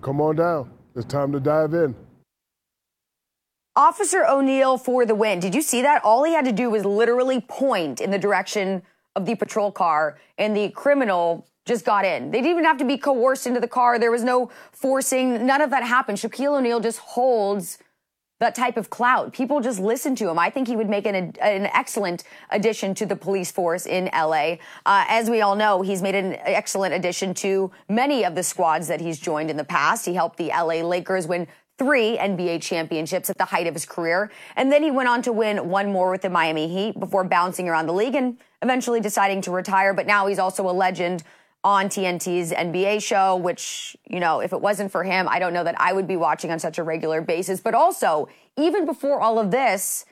come 0.00 0.20
on 0.20 0.36
down. 0.36 0.70
It's 0.94 1.04
time 1.04 1.32
to 1.32 1.40
dive 1.40 1.74
in. 1.74 1.96
Officer 3.74 4.24
O'Neal 4.24 4.78
for 4.78 5.04
the 5.04 5.16
win. 5.16 5.40
Did 5.40 5.52
you 5.52 5.62
see 5.62 5.82
that? 5.82 6.04
All 6.04 6.22
he 6.22 6.32
had 6.32 6.44
to 6.44 6.52
do 6.52 6.70
was 6.70 6.84
literally 6.84 7.40
point 7.40 8.00
in 8.00 8.12
the 8.12 8.20
direction 8.20 8.84
of 9.16 9.26
the 9.26 9.34
patrol 9.34 9.72
car, 9.72 10.16
and 10.38 10.56
the 10.56 10.68
criminal 10.70 11.44
just 11.66 11.84
got 11.84 12.04
in. 12.04 12.30
They 12.30 12.38
didn't 12.38 12.52
even 12.52 12.64
have 12.64 12.78
to 12.78 12.84
be 12.84 12.96
coerced 12.96 13.48
into 13.48 13.58
the 13.58 13.66
car. 13.66 13.98
There 13.98 14.12
was 14.12 14.22
no 14.22 14.48
forcing. 14.70 15.44
None 15.44 15.60
of 15.60 15.70
that 15.70 15.82
happened. 15.82 16.18
Shaquille 16.18 16.58
O'Neal 16.58 16.78
just 16.78 17.00
holds 17.00 17.78
that 18.40 18.54
type 18.54 18.76
of 18.76 18.90
clout. 18.90 19.32
People 19.32 19.60
just 19.60 19.78
listen 19.78 20.16
to 20.16 20.28
him. 20.28 20.38
I 20.38 20.50
think 20.50 20.66
he 20.66 20.76
would 20.76 20.88
make 20.88 21.06
an, 21.06 21.14
an 21.14 21.66
excellent 21.66 22.24
addition 22.50 22.94
to 22.96 23.06
the 23.06 23.16
police 23.16 23.52
force 23.52 23.86
in 23.86 24.06
LA. 24.12 24.56
Uh, 24.84 25.04
as 25.08 25.30
we 25.30 25.40
all 25.40 25.54
know, 25.54 25.82
he's 25.82 26.02
made 26.02 26.14
an 26.14 26.34
excellent 26.40 26.94
addition 26.94 27.32
to 27.34 27.70
many 27.88 28.24
of 28.24 28.34
the 28.34 28.42
squads 28.42 28.88
that 28.88 29.00
he's 29.00 29.20
joined 29.20 29.50
in 29.50 29.56
the 29.56 29.64
past. 29.64 30.04
He 30.04 30.14
helped 30.14 30.36
the 30.36 30.48
LA 30.48 30.82
Lakers 30.82 31.26
win 31.26 31.46
three 31.78 32.16
NBA 32.16 32.62
championships 32.62 33.30
at 33.30 33.38
the 33.38 33.44
height 33.44 33.66
of 33.66 33.74
his 33.74 33.84
career. 33.84 34.30
And 34.56 34.70
then 34.70 34.82
he 34.82 34.90
went 34.90 35.08
on 35.08 35.22
to 35.22 35.32
win 35.32 35.68
one 35.68 35.90
more 35.92 36.10
with 36.10 36.22
the 36.22 36.30
Miami 36.30 36.68
Heat 36.68 36.98
before 36.98 37.24
bouncing 37.24 37.68
around 37.68 37.86
the 37.86 37.92
league 37.92 38.14
and 38.14 38.38
eventually 38.62 39.00
deciding 39.00 39.40
to 39.42 39.50
retire. 39.50 39.92
But 39.92 40.06
now 40.06 40.26
he's 40.26 40.38
also 40.38 40.68
a 40.68 40.72
legend 40.72 41.24
on 41.64 41.88
TNT's 41.88 42.52
NBA 42.52 43.02
show, 43.02 43.36
which, 43.36 43.96
you 44.06 44.20
know, 44.20 44.40
if 44.40 44.52
it 44.52 44.60
wasn't 44.60 44.92
for 44.92 45.02
him, 45.02 45.26
I 45.28 45.38
don't 45.38 45.54
know 45.54 45.64
that 45.64 45.80
I 45.80 45.94
would 45.94 46.06
be 46.06 46.16
watching 46.16 46.50
on 46.50 46.58
such 46.58 46.78
a 46.78 46.82
regular 46.82 47.22
basis. 47.22 47.58
But 47.60 47.74
also, 47.74 48.28
even 48.58 48.84
before 48.84 49.20
all 49.20 49.38
of 49.38 49.50
this, 49.50 50.04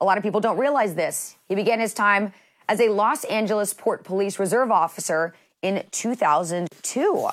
a 0.00 0.04
lot 0.04 0.16
of 0.16 0.22
people 0.22 0.40
don't 0.40 0.56
realize 0.56 0.94
this. 0.94 1.36
He 1.48 1.56
began 1.56 1.80
his 1.80 1.92
time 1.92 2.32
as 2.68 2.80
a 2.80 2.88
Los 2.88 3.24
Angeles 3.24 3.74
Port 3.74 4.04
Police 4.04 4.38
Reserve 4.38 4.70
officer 4.70 5.34
in 5.62 5.84
2002. 5.90 7.28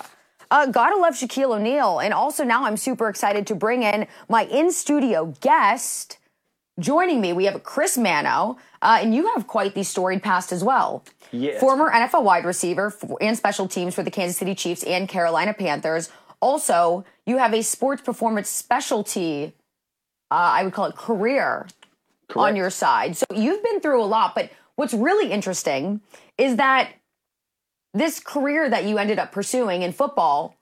Uh, 0.50 0.66
gotta 0.66 0.98
love 0.98 1.14
Shaquille 1.14 1.56
O'Neal. 1.56 2.00
And 2.00 2.14
also 2.14 2.44
now 2.44 2.66
I'm 2.66 2.78
super 2.78 3.10
excited 3.10 3.46
to 3.48 3.56
bring 3.56 3.84
in 3.84 4.08
my 4.28 4.46
in 4.46 4.72
studio 4.72 5.36
guest. 5.40 6.18
Joining 6.80 7.22
me, 7.22 7.34
we 7.34 7.46
have 7.46 7.64
Chris 7.64 7.98
Mano, 7.98 8.58
uh, 8.82 9.00
and 9.02 9.14
you 9.14 9.34
have 9.34 9.48
quite 9.48 9.74
the 9.74 9.84
storied 9.84 10.22
past 10.22 10.52
as 10.52 10.64
well. 10.64 11.04
Yes. 11.32 11.60
Former 11.60 11.90
NFL 11.90 12.24
wide 12.24 12.46
receiver 12.46 12.94
and 13.22 13.38
special 13.38 13.68
teams 13.68 13.96
for 13.96 14.04
the 14.04 14.12
Kansas 14.12 14.38
City 14.38 14.56
Chiefs 14.56 14.84
and 14.84 15.08
Carolina 15.08 15.54
Panthers. 15.54 16.10
Also, 16.40 17.06
you 17.26 17.38
have 17.38 17.54
a 17.54 17.64
sports 17.64 18.02
performance 18.02 18.50
specialty, 18.50 19.54
uh, 20.32 20.36
I 20.36 20.64
would 20.64 20.74
call 20.74 20.86
it 20.86 20.96
career, 20.96 21.68
Correct. 22.28 22.50
on 22.50 22.56
your 22.56 22.70
side. 22.70 23.18
So 23.18 23.26
you've 23.34 23.64
been 23.64 23.80
through 23.80 24.04
a 24.04 24.06
lot, 24.06 24.36
but 24.36 24.52
what's 24.76 24.94
really 24.94 25.32
interesting 25.32 26.02
is 26.38 26.58
that 26.58 26.92
this 27.94 28.20
career 28.20 28.70
that 28.70 28.86
you 28.86 28.98
ended 28.98 29.18
up 29.20 29.32
pursuing 29.32 29.82
in 29.82 29.92
football 29.92 30.56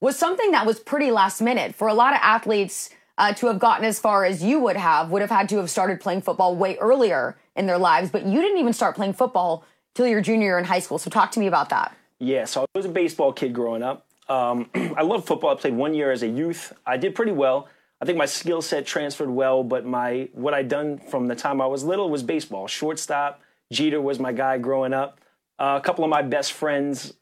was 0.00 0.18
something 0.18 0.50
that 0.50 0.66
was 0.66 0.80
pretty 0.80 1.10
last 1.10 1.40
minute 1.40 1.74
for 1.74 1.88
a 1.88 1.94
lot 1.94 2.12
of 2.12 2.20
athletes 2.22 2.90
uh, 3.18 3.32
to 3.34 3.46
have 3.46 3.58
gotten 3.58 3.84
as 3.84 3.98
far 3.98 4.24
as 4.24 4.42
you 4.42 4.58
would 4.58 4.76
have 4.76 5.10
would 5.10 5.22
have 5.22 5.30
had 5.30 5.48
to 5.48 5.58
have 5.58 5.70
started 5.70 6.00
playing 6.00 6.20
football 6.20 6.56
way 6.56 6.76
earlier 6.78 7.36
in 7.54 7.66
their 7.66 7.78
lives, 7.78 8.10
but 8.10 8.24
you 8.26 8.40
didn't 8.40 8.58
even 8.58 8.72
start 8.72 8.96
playing 8.96 9.12
football 9.12 9.64
till 9.94 10.06
your 10.06 10.20
junior 10.20 10.46
year 10.46 10.58
in 10.58 10.64
high 10.64 10.78
school. 10.78 10.98
So 10.98 11.10
talk 11.10 11.30
to 11.32 11.40
me 11.40 11.46
about 11.46 11.68
that. 11.70 11.96
Yeah, 12.18 12.44
so 12.44 12.62
I 12.62 12.66
was 12.74 12.86
a 12.86 12.90
baseball 12.90 13.32
kid 13.32 13.52
growing 13.52 13.82
up. 13.82 14.06
Um, 14.28 14.70
I 14.74 15.02
love 15.02 15.26
football. 15.26 15.50
I 15.50 15.54
played 15.56 15.74
one 15.74 15.94
year 15.94 16.12
as 16.12 16.22
a 16.22 16.28
youth. 16.28 16.72
I 16.86 16.96
did 16.96 17.14
pretty 17.14 17.32
well. 17.32 17.68
I 18.00 18.04
think 18.04 18.18
my 18.18 18.26
skill 18.26 18.62
set 18.62 18.84
transferred 18.84 19.30
well, 19.30 19.62
but 19.62 19.84
my 19.84 20.28
what 20.32 20.54
I'd 20.54 20.68
done 20.68 20.98
from 20.98 21.28
the 21.28 21.36
time 21.36 21.60
I 21.60 21.66
was 21.66 21.84
little 21.84 22.10
was 22.10 22.22
baseball. 22.22 22.66
Shortstop. 22.66 23.40
Jeter 23.72 24.00
was 24.00 24.18
my 24.18 24.32
guy 24.32 24.58
growing 24.58 24.92
up. 24.92 25.20
Uh, 25.58 25.78
a 25.80 25.84
couple 25.84 26.04
of 26.04 26.10
my 26.10 26.22
best 26.22 26.52
friends 26.52 27.14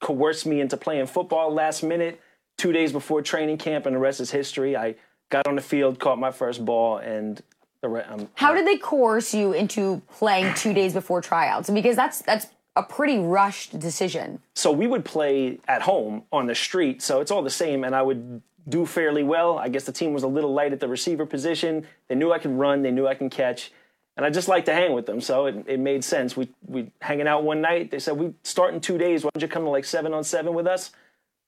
coerced 0.00 0.46
me 0.46 0.60
into 0.60 0.76
playing 0.76 1.06
football 1.06 1.52
last 1.52 1.82
minute, 1.82 2.20
two 2.56 2.72
days 2.72 2.92
before 2.92 3.22
training 3.22 3.58
camp, 3.58 3.86
and 3.86 3.94
the 3.94 4.00
rest 4.00 4.20
is 4.20 4.30
history. 4.30 4.76
I 4.76 4.96
got 5.30 5.46
on 5.46 5.54
the 5.54 5.62
field, 5.62 5.98
caught 6.00 6.18
my 6.18 6.30
first 6.30 6.64
ball, 6.64 6.96
and 6.96 7.40
the 7.82 7.88
rest. 7.88 8.10
Um, 8.10 8.28
How 8.34 8.54
did 8.54 8.66
they 8.66 8.78
coerce 8.78 9.34
you 9.34 9.52
into 9.52 10.00
playing 10.12 10.54
two 10.54 10.72
days 10.72 10.94
before 10.94 11.20
tryouts? 11.20 11.68
Because 11.68 11.96
that's 11.96 12.22
that's 12.22 12.46
a 12.74 12.82
pretty 12.82 13.18
rushed 13.18 13.78
decision. 13.78 14.40
So 14.54 14.72
we 14.72 14.86
would 14.86 15.04
play 15.04 15.58
at 15.68 15.82
home 15.82 16.22
on 16.32 16.46
the 16.46 16.54
street, 16.54 17.02
so 17.02 17.20
it's 17.20 17.30
all 17.30 17.42
the 17.42 17.50
same, 17.50 17.84
and 17.84 17.94
I 17.94 18.00
would 18.00 18.40
do 18.68 18.86
fairly 18.86 19.22
well. 19.24 19.58
I 19.58 19.68
guess 19.68 19.84
the 19.84 19.92
team 19.92 20.14
was 20.14 20.22
a 20.22 20.28
little 20.28 20.54
light 20.54 20.72
at 20.72 20.80
the 20.80 20.88
receiver 20.88 21.26
position. 21.26 21.86
They 22.08 22.14
knew 22.14 22.32
I 22.32 22.38
could 22.38 22.52
run, 22.52 22.82
they 22.82 22.92
knew 22.92 23.06
I 23.06 23.14
can 23.14 23.28
catch, 23.28 23.72
and 24.16 24.24
I 24.24 24.30
just 24.30 24.48
like 24.48 24.64
to 24.66 24.72
hang 24.72 24.92
with 24.94 25.04
them, 25.04 25.20
so 25.20 25.46
it, 25.46 25.64
it 25.66 25.80
made 25.80 26.02
sense. 26.04 26.36
We 26.36 26.48
we 26.66 26.90
hanging 27.02 27.26
out 27.26 27.44
one 27.44 27.60
night. 27.60 27.90
They 27.90 27.98
said 27.98 28.16
we 28.16 28.32
start 28.42 28.72
in 28.72 28.80
two 28.80 28.96
days. 28.96 29.24
Why 29.24 29.30
don't 29.34 29.42
you 29.42 29.48
come 29.48 29.64
to 29.64 29.70
like 29.70 29.84
seven 29.84 30.14
on 30.14 30.24
seven 30.24 30.54
with 30.54 30.66
us? 30.66 30.92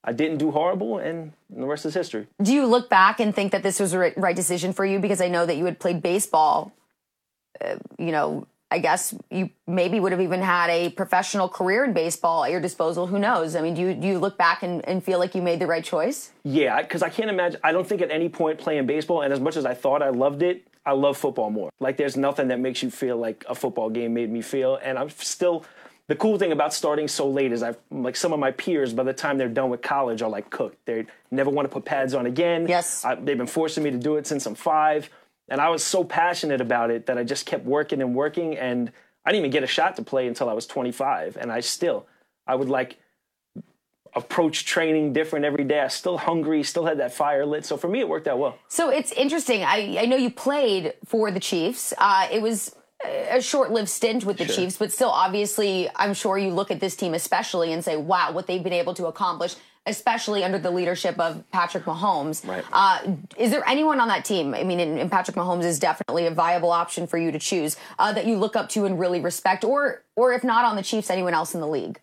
I 0.07 0.13
didn't 0.13 0.37
do 0.37 0.51
horrible, 0.51 0.99
and 0.99 1.33
the 1.49 1.65
rest 1.65 1.85
is 1.85 1.95
history. 1.95 2.27
Do 2.41 2.53
you 2.53 2.67
look 2.67 2.89
back 2.89 3.19
and 3.19 3.33
think 3.33 3.51
that 3.51 3.63
this 3.63 3.79
was 3.79 3.91
the 3.91 4.13
right 4.15 4.35
decision 4.35 4.71
for 4.71 4.85
you? 4.85 4.99
Because 4.99 5.19
I 5.19 5.27
know 5.27 5.45
that 5.47 5.57
you 5.57 5.65
had 5.65 5.79
played 5.79 6.03
baseball. 6.03 6.71
Uh, 7.59 7.77
you 7.97 8.11
know, 8.11 8.45
I 8.69 8.77
guess 8.79 9.15
you 9.31 9.49
maybe 9.65 9.99
would 9.99 10.11
have 10.11 10.21
even 10.21 10.41
had 10.41 10.69
a 10.69 10.89
professional 10.89 11.49
career 11.49 11.83
in 11.85 11.93
baseball 11.93 12.43
at 12.43 12.51
your 12.51 12.59
disposal. 12.61 13.07
Who 13.07 13.17
knows? 13.17 13.55
I 13.55 13.61
mean, 13.61 13.73
do 13.73 13.81
you 13.81 13.93
do 13.95 14.07
you 14.07 14.19
look 14.19 14.37
back 14.37 14.61
and, 14.61 14.87
and 14.87 15.03
feel 15.03 15.17
like 15.17 15.33
you 15.33 15.41
made 15.41 15.59
the 15.59 15.67
right 15.67 15.83
choice? 15.83 16.31
Yeah, 16.43 16.81
because 16.81 17.01
I 17.01 17.09
can't 17.09 17.29
imagine. 17.29 17.59
I 17.63 17.71
don't 17.71 17.87
think 17.87 18.01
at 18.01 18.11
any 18.11 18.29
point 18.29 18.59
playing 18.59 18.85
baseball, 18.85 19.23
and 19.23 19.33
as 19.33 19.39
much 19.39 19.57
as 19.57 19.65
I 19.65 19.73
thought 19.73 20.03
I 20.03 20.09
loved 20.09 20.43
it, 20.43 20.67
I 20.85 20.91
love 20.91 21.17
football 21.17 21.49
more. 21.49 21.71
Like, 21.79 21.97
there's 21.97 22.15
nothing 22.15 22.49
that 22.49 22.59
makes 22.59 22.83
you 22.83 22.91
feel 22.91 23.17
like 23.17 23.43
a 23.49 23.55
football 23.55 23.89
game 23.89 24.13
made 24.13 24.29
me 24.29 24.41
feel, 24.41 24.75
and 24.83 24.99
I'm 24.99 25.09
still 25.09 25.65
the 26.07 26.15
cool 26.15 26.37
thing 26.37 26.51
about 26.51 26.73
starting 26.73 27.07
so 27.07 27.27
late 27.27 27.51
is 27.51 27.63
I've 27.63 27.77
like 27.89 28.15
some 28.15 28.31
of 28.31 28.39
my 28.39 28.51
peers 28.51 28.93
by 28.93 29.03
the 29.03 29.13
time 29.13 29.37
they're 29.37 29.49
done 29.49 29.69
with 29.69 29.81
college 29.81 30.21
are 30.21 30.29
like 30.29 30.49
cooked. 30.49 30.85
They 30.85 31.05
never 31.31 31.49
want 31.49 31.67
to 31.67 31.73
put 31.73 31.85
pads 31.85 32.13
on 32.13 32.25
again. 32.25 32.67
Yes, 32.67 33.03
I, 33.03 33.15
they've 33.15 33.37
been 33.37 33.47
forcing 33.47 33.83
me 33.83 33.91
to 33.91 33.97
do 33.97 34.17
it 34.17 34.27
since 34.27 34.45
I'm 34.45 34.55
five, 34.55 35.09
and 35.49 35.59
I 35.59 35.69
was 35.69 35.83
so 35.83 36.03
passionate 36.03 36.61
about 36.61 36.91
it 36.91 37.07
that 37.07 37.17
I 37.17 37.23
just 37.23 37.45
kept 37.45 37.65
working 37.65 38.01
and 38.01 38.13
working, 38.13 38.55
and 38.57 38.91
I 39.25 39.31
didn't 39.31 39.45
even 39.45 39.51
get 39.51 39.63
a 39.63 39.67
shot 39.67 39.95
to 39.95 40.03
play 40.03 40.27
until 40.27 40.49
I 40.49 40.53
was 40.53 40.67
25, 40.67 41.37
and 41.37 41.51
I 41.51 41.61
still 41.61 42.05
I 42.45 42.55
would 42.55 42.69
like 42.69 42.97
approach 44.15 44.65
training 44.65 45.11
different 45.11 45.43
every 45.43 45.63
day. 45.63 45.81
I 45.81 45.87
still 45.89 46.17
hungry, 46.17 46.63
still 46.63 46.85
had 46.85 46.99
that 46.99 47.13
fire 47.13 47.45
lit. 47.45 47.65
So 47.65 47.77
for 47.77 47.87
me, 47.87 47.99
it 47.99 48.07
worked 48.07 48.27
out 48.27 48.39
well. 48.39 48.57
So 48.67 48.89
it's 48.89 49.11
interesting. 49.11 49.63
I, 49.63 49.97
I 49.99 50.05
know 50.05 50.15
you 50.15 50.29
played 50.31 50.93
for 51.05 51.31
the 51.31 51.39
Chiefs. 51.39 51.93
Uh, 51.97 52.27
it 52.31 52.41
was 52.41 52.75
a 53.05 53.41
short-lived 53.41 53.89
stint 53.89 54.25
with 54.25 54.37
the 54.37 54.45
Sure. 54.45 54.55
Chiefs, 54.55 54.77
but 54.77 54.91
still, 54.91 55.09
obviously, 55.09 55.89
I'm 55.95 56.13
sure 56.13 56.37
you 56.37 56.49
look 56.49 56.71
at 56.71 56.79
this 56.79 56.95
team 56.95 57.13
especially 57.13 57.73
and 57.73 57.83
say, 57.83 57.95
"Wow, 57.97 58.31
what 58.31 58.47
they've 58.47 58.63
been 58.63 58.73
able 58.73 58.93
to 58.95 59.07
accomplish." 59.07 59.55
Especially 59.87 60.43
under 60.43 60.57
the 60.57 60.71
leadership 60.71 61.19
of 61.19 61.43
Patrick 61.51 61.85
Mahomes. 61.85 62.43
Right. 62.47 62.65
Uh, 62.73 63.17
is 63.37 63.51
there 63.51 63.61
anyone 63.67 63.99
on 63.99 64.07
that 64.07 64.25
team? 64.25 64.55
I 64.55 64.63
mean, 64.63 64.79
and, 64.79 64.97
and 64.97 65.11
Patrick 65.11 65.37
Mahomes 65.37 65.63
is 65.63 65.77
definitely 65.77 66.25
a 66.25 66.31
viable 66.31 66.71
option 66.71 67.05
for 67.05 67.19
you 67.19 67.31
to 67.31 67.37
choose 67.37 67.77
uh, 67.99 68.11
that 68.13 68.25
you 68.25 68.35
look 68.35 68.55
up 68.55 68.67
to 68.69 68.85
and 68.85 68.99
really 68.99 69.19
respect, 69.19 69.63
or 69.63 70.01
or 70.15 70.33
if 70.33 70.43
not 70.43 70.65
on 70.65 70.75
the 70.75 70.81
Chiefs, 70.81 71.11
anyone 71.11 71.35
else 71.35 71.53
in 71.53 71.61
the 71.61 71.67
league. 71.67 71.99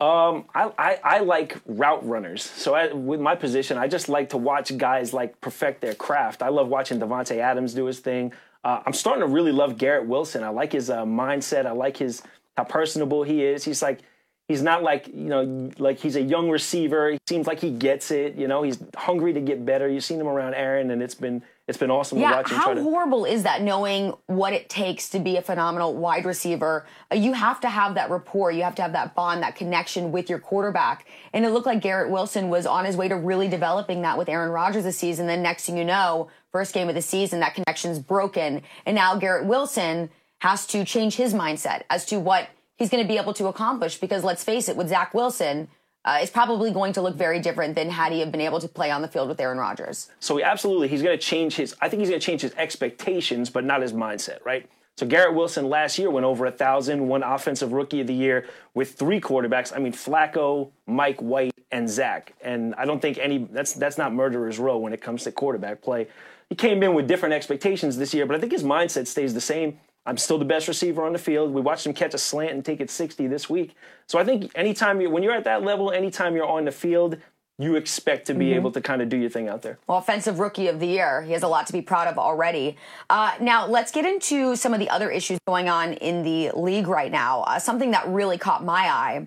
Um, 0.00 0.46
I, 0.56 0.72
I, 0.76 0.98
I 1.04 1.18
like 1.20 1.60
route 1.66 2.04
runners. 2.06 2.42
So 2.42 2.74
I, 2.74 2.92
with 2.92 3.20
my 3.20 3.36
position, 3.36 3.78
I 3.78 3.86
just 3.86 4.08
like 4.08 4.30
to 4.30 4.36
watch 4.36 4.76
guys 4.76 5.14
like 5.14 5.40
perfect 5.40 5.82
their 5.82 5.94
craft. 5.94 6.42
I 6.42 6.48
love 6.48 6.66
watching 6.66 6.98
Davante 6.98 7.38
Adams 7.38 7.74
do 7.74 7.84
his 7.84 8.00
thing. 8.00 8.32
Uh, 8.64 8.82
I'm 8.86 8.94
starting 8.94 9.20
to 9.20 9.28
really 9.28 9.52
love 9.52 9.76
Garrett 9.76 10.08
Wilson. 10.08 10.42
I 10.42 10.48
like 10.48 10.72
his 10.72 10.88
uh, 10.88 11.04
mindset. 11.04 11.66
I 11.66 11.72
like 11.72 11.98
his 11.98 12.22
how 12.56 12.64
personable 12.64 13.22
he 13.22 13.44
is. 13.44 13.64
He's 13.64 13.82
like 13.82 14.00
he's 14.48 14.62
not 14.62 14.82
like 14.82 15.08
you 15.08 15.28
know 15.28 15.70
like 15.78 15.98
he's 15.98 16.16
a 16.16 16.22
young 16.22 16.48
receiver. 16.48 17.10
He 17.12 17.18
seems 17.28 17.46
like 17.46 17.60
he 17.60 17.70
gets 17.70 18.10
it. 18.10 18.36
You 18.36 18.48
know, 18.48 18.62
he's 18.62 18.82
hungry 18.96 19.34
to 19.34 19.40
get 19.40 19.66
better. 19.66 19.88
You've 19.88 20.04
seen 20.04 20.20
him 20.20 20.28
around 20.28 20.54
Aaron, 20.54 20.90
and 20.90 21.02
it's 21.02 21.14
been 21.14 21.42
it's 21.66 21.78
been 21.78 21.90
awesome 21.90 22.18
to 22.18 22.22
Yeah, 22.22 22.36
watch 22.36 22.50
him 22.50 22.56
how 22.58 22.64
try 22.66 22.74
to. 22.74 22.82
horrible 22.82 23.24
is 23.24 23.42
that 23.44 23.62
knowing 23.62 24.12
what 24.26 24.52
it 24.52 24.68
takes 24.68 25.08
to 25.10 25.18
be 25.18 25.36
a 25.36 25.42
phenomenal 25.42 25.94
wide 25.94 26.24
receiver? 26.26 26.86
Uh, 27.10 27.16
You 27.16 27.32
have 27.32 27.60
to 27.60 27.68
have 27.68 27.94
that 27.94 28.10
rapport, 28.10 28.50
you 28.50 28.62
have 28.62 28.74
to 28.74 28.82
have 28.82 28.92
that 28.92 29.14
bond, 29.14 29.42
that 29.42 29.56
connection 29.56 30.12
with 30.12 30.28
your 30.28 30.38
quarterback. 30.38 31.06
And 31.32 31.44
it 31.44 31.50
looked 31.50 31.66
like 31.66 31.80
Garrett 31.80 32.10
Wilson 32.10 32.48
was 32.50 32.66
on 32.66 32.84
his 32.84 32.96
way 32.96 33.08
to 33.08 33.16
really 33.16 33.48
developing 33.48 34.02
that 34.02 34.18
with 34.18 34.28
Aaron 34.28 34.50
Rodgers 34.50 34.84
this 34.84 34.98
season. 34.98 35.26
Then 35.26 35.42
next 35.42 35.64
thing 35.64 35.78
you 35.78 35.84
know, 35.84 36.28
first 36.52 36.74
game 36.74 36.88
of 36.88 36.94
the 36.94 37.02
season, 37.02 37.40
that 37.40 37.54
connection's 37.54 37.98
broken. 37.98 38.62
And 38.84 38.94
now 38.94 39.16
Garrett 39.16 39.46
Wilson 39.46 40.10
has 40.40 40.66
to 40.66 40.84
change 40.84 41.16
his 41.16 41.32
mindset 41.32 41.82
as 41.88 42.04
to 42.06 42.20
what 42.20 42.48
he's 42.76 42.90
going 42.90 43.02
to 43.02 43.08
be 43.08 43.16
able 43.16 43.32
to 43.34 43.46
accomplish 43.46 43.96
because 43.98 44.22
let's 44.22 44.44
face 44.44 44.68
it, 44.68 44.76
with 44.76 44.88
Zach 44.90 45.14
Wilson, 45.14 45.68
uh, 46.04 46.18
it's 46.20 46.30
probably 46.30 46.70
going 46.70 46.92
to 46.92 47.02
look 47.02 47.16
very 47.16 47.40
different 47.40 47.74
than 47.74 47.90
had 47.90 48.12
he 48.12 48.20
have 48.20 48.30
been 48.30 48.40
able 48.40 48.60
to 48.60 48.68
play 48.68 48.90
on 48.90 49.02
the 49.02 49.08
field 49.08 49.28
with 49.28 49.40
Aaron 49.40 49.58
Rodgers. 49.58 50.10
So 50.20 50.36
he 50.36 50.42
absolutely, 50.42 50.88
he's 50.88 51.02
going 51.02 51.18
to 51.18 51.24
change 51.24 51.56
his. 51.56 51.74
I 51.80 51.88
think 51.88 52.00
he's 52.00 52.10
going 52.10 52.20
to 52.20 52.26
change 52.26 52.42
his 52.42 52.52
expectations, 52.54 53.50
but 53.50 53.64
not 53.64 53.82
his 53.82 53.92
mindset, 53.92 54.44
right? 54.44 54.68
So 54.96 55.06
Garrett 55.06 55.34
Wilson 55.34 55.68
last 55.68 55.98
year 55.98 56.08
went 56.08 56.24
over 56.24 56.46
a 56.46 56.52
thousand, 56.52 57.08
won 57.08 57.24
Offensive 57.24 57.72
Rookie 57.72 58.00
of 58.00 58.06
the 58.06 58.14
Year 58.14 58.46
with 58.74 58.94
three 58.94 59.20
quarterbacks. 59.20 59.72
I 59.74 59.80
mean 59.80 59.92
Flacco, 59.92 60.70
Mike 60.86 61.20
White, 61.20 61.52
and 61.72 61.90
Zach. 61.90 62.34
And 62.40 62.74
I 62.76 62.84
don't 62.84 63.02
think 63.02 63.18
any 63.18 63.38
that's 63.50 63.72
that's 63.72 63.98
not 63.98 64.12
murderer's 64.14 64.58
row 64.58 64.78
when 64.78 64.92
it 64.92 65.00
comes 65.00 65.24
to 65.24 65.32
quarterback 65.32 65.82
play. 65.82 66.06
He 66.48 66.54
came 66.54 66.82
in 66.82 66.94
with 66.94 67.08
different 67.08 67.34
expectations 67.34 67.96
this 67.96 68.14
year, 68.14 68.26
but 68.26 68.36
I 68.36 68.38
think 68.38 68.52
his 68.52 68.62
mindset 68.62 69.06
stays 69.08 69.34
the 69.34 69.40
same. 69.40 69.80
I'm 70.06 70.16
still 70.18 70.38
the 70.38 70.44
best 70.44 70.68
receiver 70.68 71.04
on 71.04 71.12
the 71.12 71.18
field. 71.18 71.52
We 71.52 71.60
watched 71.60 71.86
him 71.86 71.94
catch 71.94 72.14
a 72.14 72.18
slant 72.18 72.52
and 72.52 72.64
take 72.64 72.80
it 72.80 72.90
60 72.90 73.26
this 73.26 73.48
week. 73.48 73.74
So 74.06 74.18
I 74.18 74.24
think 74.24 74.50
anytime 74.54 75.00
you 75.00 75.08
when 75.10 75.22
you're 75.22 75.34
at 75.34 75.44
that 75.44 75.62
level, 75.62 75.90
anytime 75.90 76.36
you're 76.36 76.46
on 76.46 76.66
the 76.66 76.72
field, 76.72 77.16
you 77.58 77.76
expect 77.76 78.26
to 78.26 78.34
be 78.34 78.52
able 78.52 78.72
to 78.72 78.80
kind 78.80 79.00
of 79.00 79.08
do 79.08 79.16
your 79.16 79.30
thing 79.30 79.48
out 79.48 79.62
there. 79.62 79.78
Well, 79.86 79.98
offensive 79.98 80.40
rookie 80.40 80.66
of 80.66 80.80
the 80.80 80.88
year. 80.88 81.22
He 81.22 81.32
has 81.32 81.44
a 81.44 81.48
lot 81.48 81.68
to 81.68 81.72
be 81.72 81.80
proud 81.80 82.08
of 82.08 82.18
already. 82.18 82.76
Uh, 83.08 83.32
now, 83.40 83.66
let's 83.66 83.92
get 83.92 84.04
into 84.04 84.56
some 84.56 84.74
of 84.74 84.80
the 84.80 84.90
other 84.90 85.08
issues 85.08 85.38
going 85.46 85.68
on 85.68 85.92
in 85.94 86.24
the 86.24 86.50
league 86.56 86.88
right 86.88 87.12
now. 87.12 87.42
Uh, 87.42 87.60
something 87.60 87.92
that 87.92 88.08
really 88.08 88.38
caught 88.38 88.64
my 88.64 88.88
eye. 88.90 89.26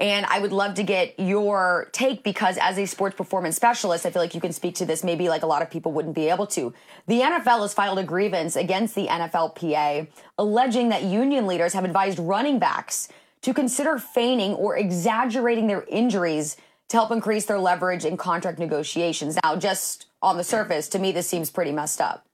And 0.00 0.24
I 0.26 0.38
would 0.38 0.50
love 0.50 0.74
to 0.74 0.82
get 0.82 1.20
your 1.20 1.90
take 1.92 2.24
because, 2.24 2.56
as 2.56 2.78
a 2.78 2.86
sports 2.86 3.14
performance 3.16 3.54
specialist, 3.54 4.06
I 4.06 4.10
feel 4.10 4.22
like 4.22 4.34
you 4.34 4.40
can 4.40 4.52
speak 4.52 4.74
to 4.76 4.86
this 4.86 5.04
maybe 5.04 5.28
like 5.28 5.42
a 5.42 5.46
lot 5.46 5.60
of 5.60 5.70
people 5.70 5.92
wouldn't 5.92 6.14
be 6.14 6.30
able 6.30 6.46
to. 6.48 6.72
The 7.06 7.20
NFL 7.20 7.60
has 7.60 7.74
filed 7.74 7.98
a 7.98 8.02
grievance 8.02 8.56
against 8.56 8.94
the 8.94 9.08
NFLPA, 9.08 10.08
alleging 10.38 10.88
that 10.88 11.02
union 11.02 11.46
leaders 11.46 11.74
have 11.74 11.84
advised 11.84 12.18
running 12.18 12.58
backs 12.58 13.08
to 13.42 13.52
consider 13.52 13.98
feigning 13.98 14.54
or 14.54 14.74
exaggerating 14.74 15.66
their 15.66 15.82
injuries 15.82 16.56
to 16.88 16.96
help 16.96 17.10
increase 17.10 17.44
their 17.44 17.58
leverage 17.58 18.06
in 18.06 18.16
contract 18.16 18.58
negotiations. 18.58 19.38
Now, 19.44 19.54
just 19.54 20.06
on 20.22 20.38
the 20.38 20.44
surface, 20.44 20.88
to 20.88 20.98
me, 20.98 21.12
this 21.12 21.28
seems 21.28 21.50
pretty 21.50 21.72
messed 21.72 22.00
up. 22.00 22.24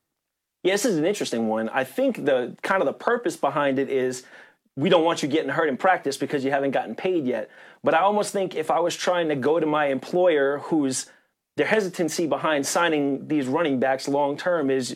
Yeah, 0.62 0.75
this 0.75 0.85
is 0.85 0.96
an 0.96 1.04
interesting 1.04 1.49
one. 1.49 1.68
I 1.68 1.82
think 1.82 2.25
the 2.25 2.56
kind 2.62 2.80
of 2.80 2.87
the 2.87 2.92
purpose 2.92 3.37
behind 3.37 3.80
it 3.80 3.90
is 3.90 4.25
we 4.76 4.88
don't 4.88 5.04
want 5.04 5.23
you 5.23 5.28
getting 5.28 5.50
hurt 5.50 5.68
in 5.68 5.76
practice 5.76 6.16
because 6.16 6.45
you 6.45 6.50
haven't 6.50 6.71
gotten 6.73 6.95
paid 6.95 7.26
yet. 7.26 7.50
But 7.83 7.95
I 7.95 8.00
almost 8.00 8.33
think 8.33 8.54
if 8.54 8.71
I 8.71 8.80
was 8.80 8.95
trying 8.95 9.28
to 9.28 9.37
go 9.37 9.59
to 9.59 9.66
my 9.66 9.87
employer 9.87 10.59
who's 10.59 11.06
their 11.56 11.66
hesitancy 11.66 12.26
behind 12.26 12.66
signing 12.66 13.28
these 13.28 13.47
running 13.47 13.80
backs 13.80 14.06
long 14.06 14.37
term 14.37 14.71
is 14.71 14.95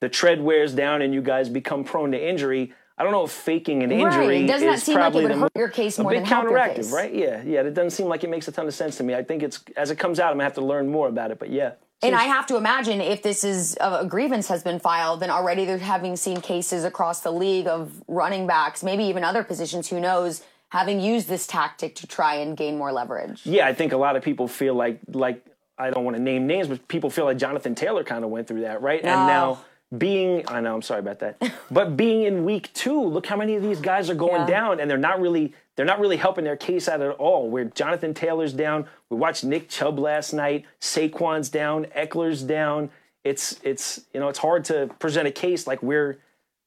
the 0.00 0.08
tread 0.08 0.42
wears 0.42 0.74
down 0.74 1.00
and 1.00 1.14
you 1.14 1.22
guys 1.22 1.48
become 1.48 1.84
prone 1.84 2.12
to 2.12 2.28
injury. 2.28 2.74
I 2.98 3.04
don't 3.04 3.12
know 3.12 3.24
if 3.24 3.30
faking 3.30 3.82
an 3.82 3.90
injury 3.90 4.26
Right. 4.26 4.46
Doesn't 4.46 4.68
that 4.68 4.74
is 4.74 4.82
seem 4.82 4.96
like 4.96 5.00
it 5.00 5.04
probably 5.04 5.22
would 5.22 5.32
the 5.32 5.40
hurt 5.40 5.52
your 5.56 5.68
case 5.68 5.98
a 5.98 6.02
more 6.02 6.12
bit 6.12 6.24
than 6.24 6.28
counteractive, 6.28 6.92
right? 6.92 7.14
Yeah, 7.14 7.42
yeah. 7.42 7.60
It 7.62 7.72
doesn't 7.72 7.90
seem 7.90 8.06
like 8.06 8.22
it 8.22 8.30
makes 8.30 8.46
a 8.48 8.52
ton 8.52 8.66
of 8.66 8.74
sense 8.74 8.96
to 8.98 9.02
me. 9.02 9.14
I 9.14 9.22
think 9.22 9.42
it's 9.42 9.64
as 9.76 9.90
it 9.90 9.98
comes 9.98 10.20
out, 10.20 10.30
I'm 10.30 10.34
gonna 10.34 10.44
have 10.44 10.54
to 10.54 10.64
learn 10.64 10.90
more 10.90 11.08
about 11.08 11.30
it. 11.30 11.38
But 11.38 11.50
yeah, 11.50 11.72
And 12.02 12.14
I 12.14 12.24
have 12.24 12.46
to 12.46 12.56
imagine 12.56 13.00
if 13.00 13.22
this 13.22 13.44
is 13.44 13.76
uh, 13.80 13.98
a 14.02 14.06
grievance 14.06 14.48
has 14.48 14.62
been 14.62 14.78
filed, 14.80 15.20
then 15.20 15.30
already 15.30 15.64
they're 15.64 15.78
having 15.78 16.16
seen 16.16 16.40
cases 16.40 16.84
across 16.84 17.20
the 17.20 17.30
league 17.32 17.66
of 17.66 18.02
running 18.08 18.46
backs, 18.46 18.82
maybe 18.82 19.04
even 19.04 19.22
other 19.24 19.44
positions, 19.44 19.88
who 19.88 20.00
knows, 20.00 20.42
having 20.70 21.00
used 21.00 21.28
this 21.28 21.46
tactic 21.46 21.94
to 21.96 22.06
try 22.06 22.34
and 22.36 22.56
gain 22.56 22.76
more 22.78 22.92
leverage. 22.92 23.40
yeah, 23.44 23.66
I 23.66 23.74
think 23.74 23.92
a 23.92 23.96
lot 23.96 24.16
of 24.16 24.22
people 24.22 24.48
feel 24.48 24.74
like 24.74 24.98
like 25.08 25.44
I 25.78 25.90
don't 25.90 26.04
want 26.04 26.16
to 26.16 26.22
name 26.22 26.46
names, 26.46 26.68
but 26.68 26.86
people 26.88 27.10
feel 27.10 27.24
like 27.24 27.38
Jonathan 27.38 27.74
Taylor 27.74 28.04
kind 28.04 28.24
of 28.24 28.30
went 28.30 28.46
through 28.48 28.62
that, 28.62 28.82
right? 28.82 29.02
No. 29.02 29.10
And 29.10 29.26
now 29.26 29.58
being 29.96 30.44
I 30.48 30.60
know 30.60 30.74
I'm 30.74 30.82
sorry 30.82 31.00
about 31.00 31.18
that, 31.20 31.36
but 31.70 31.96
being 31.96 32.22
in 32.22 32.44
week 32.44 32.72
two, 32.72 33.00
look 33.02 33.26
how 33.26 33.36
many 33.36 33.54
of 33.56 33.62
these 33.62 33.80
guys 33.80 34.08
are 34.10 34.14
going 34.14 34.42
Yeah. 34.42 34.46
down, 34.60 34.80
and 34.80 34.90
they're 34.90 34.98
not 34.98 35.20
really 35.20 35.52
they're 35.76 35.86
not 35.86 36.00
really 36.00 36.16
helping 36.16 36.44
their 36.44 36.56
case 36.56 36.88
out 36.88 37.00
at 37.00 37.10
all. 37.12 37.48
Where 37.50 37.64
Jonathan 37.64 38.14
Taylor's 38.14 38.52
down, 38.52 38.86
we 39.10 39.16
watched 39.16 39.44
Nick 39.44 39.68
Chubb 39.68 39.98
last 39.98 40.32
night, 40.32 40.64
Saquon's 40.80 41.48
down, 41.48 41.86
Ekeler's 41.96 42.42
down. 42.42 42.90
it's 43.24 43.58
it's 43.62 44.00
you 44.12 44.20
know 44.20 44.28
it's 44.28 44.38
hard 44.38 44.64
to 44.66 44.88
present 44.98 45.28
a 45.28 45.32
case 45.32 45.66
like 45.66 45.82
we're 45.82 46.18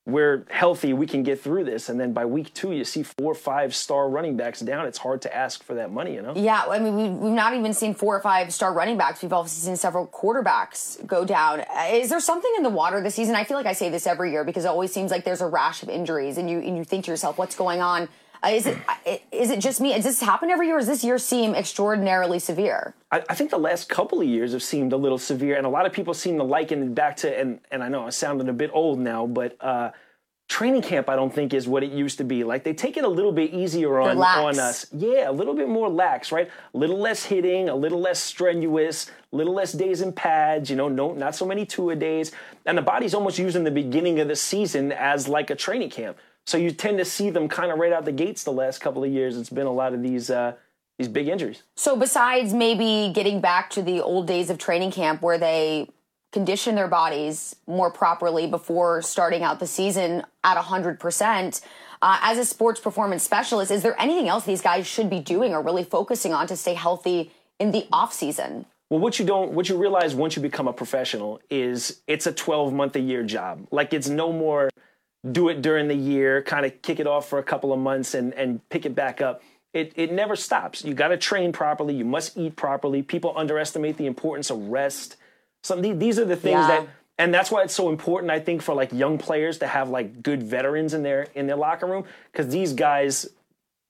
we're 0.07 0.45
healthy, 0.51 0.93
we 0.93 1.07
can 1.07 1.24
get 1.24 1.41
through 1.41 1.63
this. 1.63 1.89
And 1.89 2.00
then 2.00 2.13
by 2.13 2.25
week 2.25 2.53
two, 2.53 2.71
you 2.71 2.83
see 2.83 3.01
four 3.01 3.31
or 3.31 3.35
five 3.35 3.74
star 3.74 4.07
running 4.07 4.38
backs 4.38 4.59
down. 4.59 4.85
It's 4.85 5.00
hard 5.00 5.21
to 5.24 5.35
ask 5.35 5.63
for 5.63 5.74
that 5.75 5.91
money, 5.91 6.13
you 6.13 6.21
know? 6.21 6.33
Yeah, 6.35 6.63
I 6.69 6.77
mean, 6.77 6.95
we've, 6.95 7.12
we've 7.12 7.33
not 7.33 7.55
even 7.55 7.74
seen 7.74 7.95
four 7.95 8.15
or 8.15 8.21
five 8.21 8.53
star 8.53 8.71
running 8.71 8.97
backs. 8.97 9.24
We've 9.24 9.33
also 9.33 9.59
seen 9.59 9.75
several 9.75 10.05
quarterbacks 10.07 11.03
go 11.07 11.25
down. 11.25 11.62
Uh, 11.62 11.88
is 11.91 12.09
there 12.09 12.19
something 12.19 12.51
in 12.55 12.62
the 12.62 12.69
water 12.69 13.01
this 13.01 13.15
season? 13.15 13.35
I 13.35 13.45
feel 13.45 13.57
like 13.57 13.65
I 13.65 13.74
say 13.74 13.89
this 13.89 14.05
every 14.05 14.31
year 14.31 14.43
because 14.43 14.65
it 14.65 14.67
always 14.67 14.93
seems 14.93 15.09
like 15.09 15.25
there's 15.25 15.41
a 15.41 15.47
rash 15.47 15.81
of 15.81 15.89
injuries, 15.89 16.38
and 16.38 16.50
you 16.50 16.59
and 16.59 16.77
you 16.77 16.83
think 16.83 17.05
to 17.05 17.12
yourself, 17.12 17.39
what's 17.39 17.55
going 17.55 17.81
on? 17.81 18.07
Uh, 18.46 18.50
is 18.50 18.68
it 18.68 18.78
is 19.32 19.50
it 19.50 19.60
just 19.60 19.82
me? 19.82 19.94
Does 19.94 20.04
this 20.04 20.22
happen 20.22 20.52
every 20.52 20.68
year? 20.68 20.75
Or 20.75 20.80
does 20.80 20.88
this 20.88 21.04
year 21.04 21.18
seem 21.18 21.56
extraordinarily 21.56 22.38
severe? 22.38 22.94
I, 23.12 23.24
I, 23.30 23.36
think 23.36 23.50
the 23.50 23.58
last 23.58 23.90
couple 23.90 24.22
of 24.22 24.28
years 24.28 24.54
have 24.54 24.62
seemed 24.62 24.94
a 24.94 24.98
little 24.98 25.18
severe, 25.18 25.58
and 25.58 25.66
a 25.66 25.70
lot 25.70 25.86
of 25.86 25.94
people 25.94 26.14
seem 26.14 26.38
to 26.38 26.44
liken 26.44 26.84
it 26.84 26.96
back 26.96 27.18
to. 27.18 27.40
And 27.40 27.60
and 27.72 27.84
I 27.84 27.90
know 27.90 28.04
I'm 28.04 28.12
sounding 28.12 28.48
a 28.48 28.54
bit 28.54 28.70
old 28.72 29.00
now, 29.00 29.25
but 29.25 29.58
uh, 29.62 29.92
training 30.48 30.84
camp 30.84 31.10
I 31.10 31.16
don't 31.16 31.34
think 31.34 31.56
is 31.56 31.68
what 31.68 31.82
it 31.82 31.92
used 31.92 32.20
to 32.20 32.24
be. 32.24 32.44
Like 32.44 32.64
they 32.64 32.74
take 32.74 32.98
it 32.98 33.04
a 33.04 33.08
little 33.08 33.32
bit 33.32 33.52
easier 33.52 34.00
on 34.00 34.18
on 34.20 34.60
us. 34.60 34.86
Yeah, 34.94 35.28
a 35.28 35.32
little 35.32 35.56
bit 35.56 35.68
more 35.68 35.90
lax, 35.90 36.32
right? 36.32 36.50
A 36.74 36.78
little 36.78 37.00
less 37.00 37.25
hitting, 37.25 37.70
a 37.70 37.75
little 37.75 38.00
less 38.00 38.20
strenuous, 38.20 39.10
a 39.34 39.36
little 39.36 39.56
less 39.56 39.74
days 39.74 40.02
in 40.02 40.14
pads, 40.14 40.70
you 40.70 40.75
know, 40.75 40.88
no 40.88 41.14
not 41.14 41.36
so 41.36 41.48
many 41.48 41.66
two 41.66 41.90
a 41.90 41.96
days. 41.96 42.32
And 42.68 42.78
the 42.78 42.84
body's 42.84 43.16
almost 43.16 43.40
using 43.40 43.64
the 43.64 43.72
beginning 43.72 44.20
of 44.20 44.28
the 44.28 44.36
season 44.36 44.92
as 44.92 45.28
like 45.28 45.50
a 45.50 45.56
training 45.56 45.90
camp. 45.90 46.18
So 46.46 46.58
you 46.58 46.72
tend 46.72 47.00
to 47.00 47.06
see 47.06 47.30
them 47.30 47.48
kind 47.48 47.72
of 47.72 47.80
right 47.80 47.92
out 47.92 48.06
the 48.06 48.12
gates 48.12 48.44
the 48.44 48.52
last 48.52 48.80
couple 48.80 49.04
of 49.04 49.12
years. 49.12 49.38
It's 49.38 49.50
been 49.50 49.66
a 49.66 49.74
lot 49.74 49.94
of 49.94 50.04
these 50.04 50.30
uh, 50.30 50.54
these 50.98 51.08
big 51.08 51.28
injuries. 51.28 51.64
So 51.75 51.96
besides 51.96 52.54
maybe 52.54 53.12
getting 53.14 53.42
back 53.42 53.70
to 53.72 53.82
the 53.82 54.02
old 54.02 54.28
days 54.28 54.50
of 54.50 54.58
training 54.58 54.92
camp 54.92 55.22
where 55.22 55.38
they 55.38 55.90
condition 56.32 56.75
their 56.75 56.88
bodies 56.88 57.56
more 57.66 57.90
properly 57.90 58.46
before 58.46 59.02
starting 59.02 59.42
out 59.42 59.60
the 59.62 59.66
season 59.68 60.22
at 60.44 60.58
100%. 60.58 61.62
Uh, 62.02 62.20
as 62.22 62.38
a 62.38 62.44
sports 62.44 62.78
performance 62.78 63.24
specialist, 63.24 63.72
is 63.72 63.84
there 63.84 63.96
anything 64.00 64.28
else 64.28 64.44
these 64.44 64.62
guys 64.62 64.86
should 64.86 65.10
be 65.10 65.22
doing 65.22 65.54
or 65.54 65.62
really 65.62 65.84
focusing 65.84 66.34
on 66.34 66.46
to 66.46 66.58
stay 66.58 66.74
healthy 66.74 67.32
in 67.58 67.72
the 67.72 67.88
off 67.90 68.14
season? 68.14 68.66
Well, 68.90 69.00
what 69.00 69.18
you 69.18 69.25
don't, 69.25 69.54
what 69.54 69.70
you 69.70 69.78
realize 69.78 70.14
once 70.14 70.36
you 70.36 70.42
become 70.42 70.68
a 70.68 70.74
professional 70.74 71.40
is 71.50 72.02
it's 72.06 72.28
a 72.28 72.34
12 72.34 72.74
month 72.74 72.98
a 72.98 73.00
year 73.00 73.24
job. 73.24 73.66
Like 73.72 73.94
it's 73.94 74.10
no 74.10 74.34
more 74.34 74.70
do 75.32 75.50
it 75.50 75.62
during 75.62 75.88
the 75.88 75.96
year, 75.96 76.41
kind 76.41 76.65
of 76.65 76.82
kick 76.82 77.00
it 77.00 77.08
off 77.08 77.27
for 77.27 77.39
a 77.39 77.44
couple 77.44 77.74
of 77.74 77.79
months 77.79 78.13
and, 78.13 78.34
and 78.34 78.67
pick 78.70 78.86
it 78.86 78.96
back 78.96 79.22
up. 79.22 79.41
It, 79.74 79.91
it 79.96 80.12
never 80.12 80.36
stops. 80.36 80.86
You 80.86 80.94
got 80.94 81.10
to 81.10 81.17
train 81.17 81.51
properly. 81.51 81.96
You 81.96 82.05
must 82.05 82.38
eat 82.38 82.55
properly. 82.55 83.01
People 83.01 83.34
underestimate 83.36 83.98
the 83.98 84.05
importance 84.05 84.50
of 84.50 84.58
rest 84.67 85.17
some 85.65 85.82
these 85.82 86.20
are 86.20 86.25
the 86.25 86.36
things 86.36 86.53
yeah. 86.53 86.67
that 86.67 86.88
and 87.17 87.34
that's 87.34 87.50
why 87.50 87.63
it's 87.63 87.74
so 87.74 87.89
important 87.89 88.32
i 88.32 88.39
think 88.39 88.62
for 88.62 88.75
like 88.75 88.94
young 88.94 89.17
players 89.17 89.58
to 89.58 89.67
have 89.67 89.89
like 89.89 90.22
good 90.22 90.44
veterans 90.44 90.94
in 90.94 91.01
their 91.01 91.27
in 91.34 91.48
their 91.48 91.55
locker 91.55 91.88
room 91.88 92.05
because 92.32 92.50
these 92.50 92.74
guys 92.74 93.27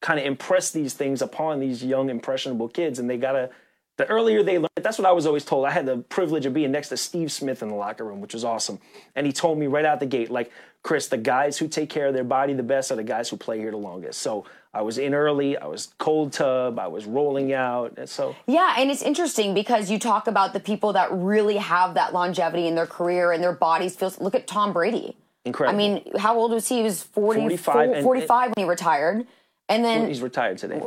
kind 0.02 0.18
of 0.18 0.26
impress 0.26 0.72
these 0.72 0.94
things 0.94 1.22
upon 1.22 1.60
these 1.60 1.84
young 1.84 2.10
impressionable 2.10 2.70
kids 2.70 2.98
and 2.98 3.10
they 3.10 3.18
gotta 3.18 3.50
the 3.98 4.06
earlier 4.08 4.44
they 4.44 4.58
learn 4.58 4.70
that's 4.76 4.98
what 4.98 5.08
i 5.08 5.12
was 5.12 5.26
always 5.26 5.46
told 5.46 5.66
i 5.66 5.72
had 5.72 5.86
the 5.86 5.98
privilege 5.98 6.46
of 6.46 6.54
being 6.54 6.72
next 6.72 6.90
to 6.90 6.98
steve 6.98 7.32
smith 7.32 7.62
in 7.62 7.70
the 7.70 7.76
locker 7.76 8.04
room 8.04 8.22
which 8.22 8.34
was 8.34 8.44
awesome 8.44 8.80
and 9.16 9.26
he 9.26 9.34
told 9.34 9.58
me 9.58 9.68
right 9.68 9.86
out 9.86 10.00
the 10.00 10.06
gate 10.06 10.30
like 10.30 10.52
chris 10.84 11.08
the 11.08 11.18
guys 11.18 11.58
who 11.58 11.68
take 11.68 11.90
care 11.90 12.08
of 12.08 12.14
their 12.14 12.24
body 12.24 12.54
the 12.54 12.64
best 12.64 12.92
are 12.92 12.96
the 12.96 13.04
guys 13.04 13.30
who 13.30 13.38
play 13.38 13.60
here 13.60 13.72
the 13.72 13.78
longest 13.78 14.22
so 14.22 14.46
I 14.76 14.82
was 14.82 14.98
in 14.98 15.14
early, 15.14 15.58
I 15.58 15.68
was 15.68 15.94
cold 16.00 16.34
tub, 16.34 16.78
I 16.80 16.88
was 16.88 17.06
rolling 17.06 17.54
out. 17.54 17.94
And 17.98 18.10
so 18.10 18.36
Yeah, 18.46 18.76
and 18.78 18.92
it's 18.92 19.02
interesting 19.02 19.54
because 19.54 19.90
you 19.90 19.98
talk 19.98 20.28
about 20.28 20.52
the 20.52 20.60
people 20.60 20.92
that 20.94 21.10
really 21.14 21.56
have 21.56 21.94
that 21.94 22.14
longevity 22.14 22.68
in 22.68 22.76
their 22.76 22.86
career 22.86 23.32
and 23.32 23.42
their 23.42 23.54
bodies 23.54 23.96
feel 23.96 24.14
look 24.20 24.36
at 24.36 24.48
Tom 24.48 24.74
Brady. 24.74 25.16
Incredible. 25.46 25.74
I 25.74 25.78
mean, 25.78 26.04
how 26.18 26.38
old 26.38 26.52
was 26.52 26.68
he? 26.68 26.78
He 26.78 26.84
was 26.84 27.04
40, 27.04 27.40
45, 27.40 28.04
45 28.04 28.54
when 28.56 28.66
he 28.66 28.70
retired. 28.70 29.26
And 29.70 29.86
then 29.86 30.08
he's 30.10 30.22
retired 30.22 30.58
today. 30.58 30.82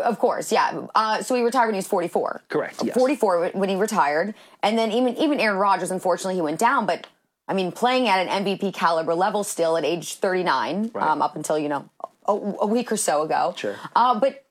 Of 0.00 0.18
course, 0.18 0.52
yeah. 0.52 0.86
Uh, 0.94 1.22
so 1.22 1.34
he 1.34 1.42
retired 1.42 1.66
when 1.66 1.74
he 1.74 1.78
was 1.78 1.86
44. 1.86 2.42
Correct. 2.48 2.82
Yes. 2.84 2.94
44 2.94 3.50
when 3.54 3.68
he 3.68 3.76
retired. 3.76 4.34
And 4.62 4.78
then 4.78 4.92
even 4.92 5.16
even 5.16 5.40
Aaron 5.40 5.58
Rodgers, 5.58 5.90
unfortunately, 5.90 6.34
he 6.34 6.40
went 6.40 6.58
down. 6.58 6.86
But 6.86 7.06
I 7.48 7.54
mean, 7.54 7.72
playing 7.72 8.08
at 8.08 8.26
an 8.26 8.44
MVP 8.44 8.74
caliber 8.74 9.14
level 9.14 9.44
still 9.44 9.76
at 9.76 9.84
age 9.84 10.14
39, 10.14 10.90
right. 10.92 11.06
um, 11.06 11.22
up 11.22 11.36
until, 11.36 11.58
you 11.58 11.68
know, 11.68 11.88
a, 12.26 12.32
a 12.32 12.66
week 12.66 12.90
or 12.90 12.96
so 12.96 13.22
ago. 13.22 13.54
Sure. 13.56 13.76
Uh, 13.94 14.18
but 14.18 14.44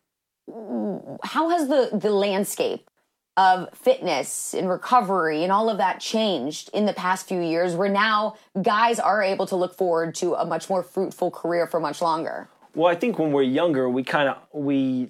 how 1.24 1.50
has 1.50 1.68
the, 1.68 1.90
the 1.98 2.12
landscape 2.12 2.90
of 3.38 3.68
fitness 3.78 4.54
and 4.54 4.70
recovery 4.70 5.44
and 5.44 5.52
all 5.52 5.70
of 5.70 5.78
that 5.78 6.00
changed 6.00 6.70
in 6.74 6.86
the 6.86 6.94
past 6.94 7.28
few 7.28 7.42
years 7.42 7.76
where 7.76 7.90
now 7.90 8.36
guys 8.62 8.98
are 8.98 9.22
able 9.22 9.46
to 9.46 9.58
look 9.58 9.76
forward 9.76 10.16
to 10.16 10.36
a 10.36 10.46
much 10.46 10.70
more 10.70 10.82
fruitful 10.82 11.32
career 11.32 11.68
for 11.68 11.80
much 11.80 12.02
longer? 12.02 12.48
Well, 12.76 12.90
I 12.90 12.96
think 12.96 13.20
when 13.20 13.32
we're 13.32 13.44
younger, 13.44 13.90
we 13.90 14.04
kind 14.04 14.30
of 14.30 14.38
we 14.54 15.10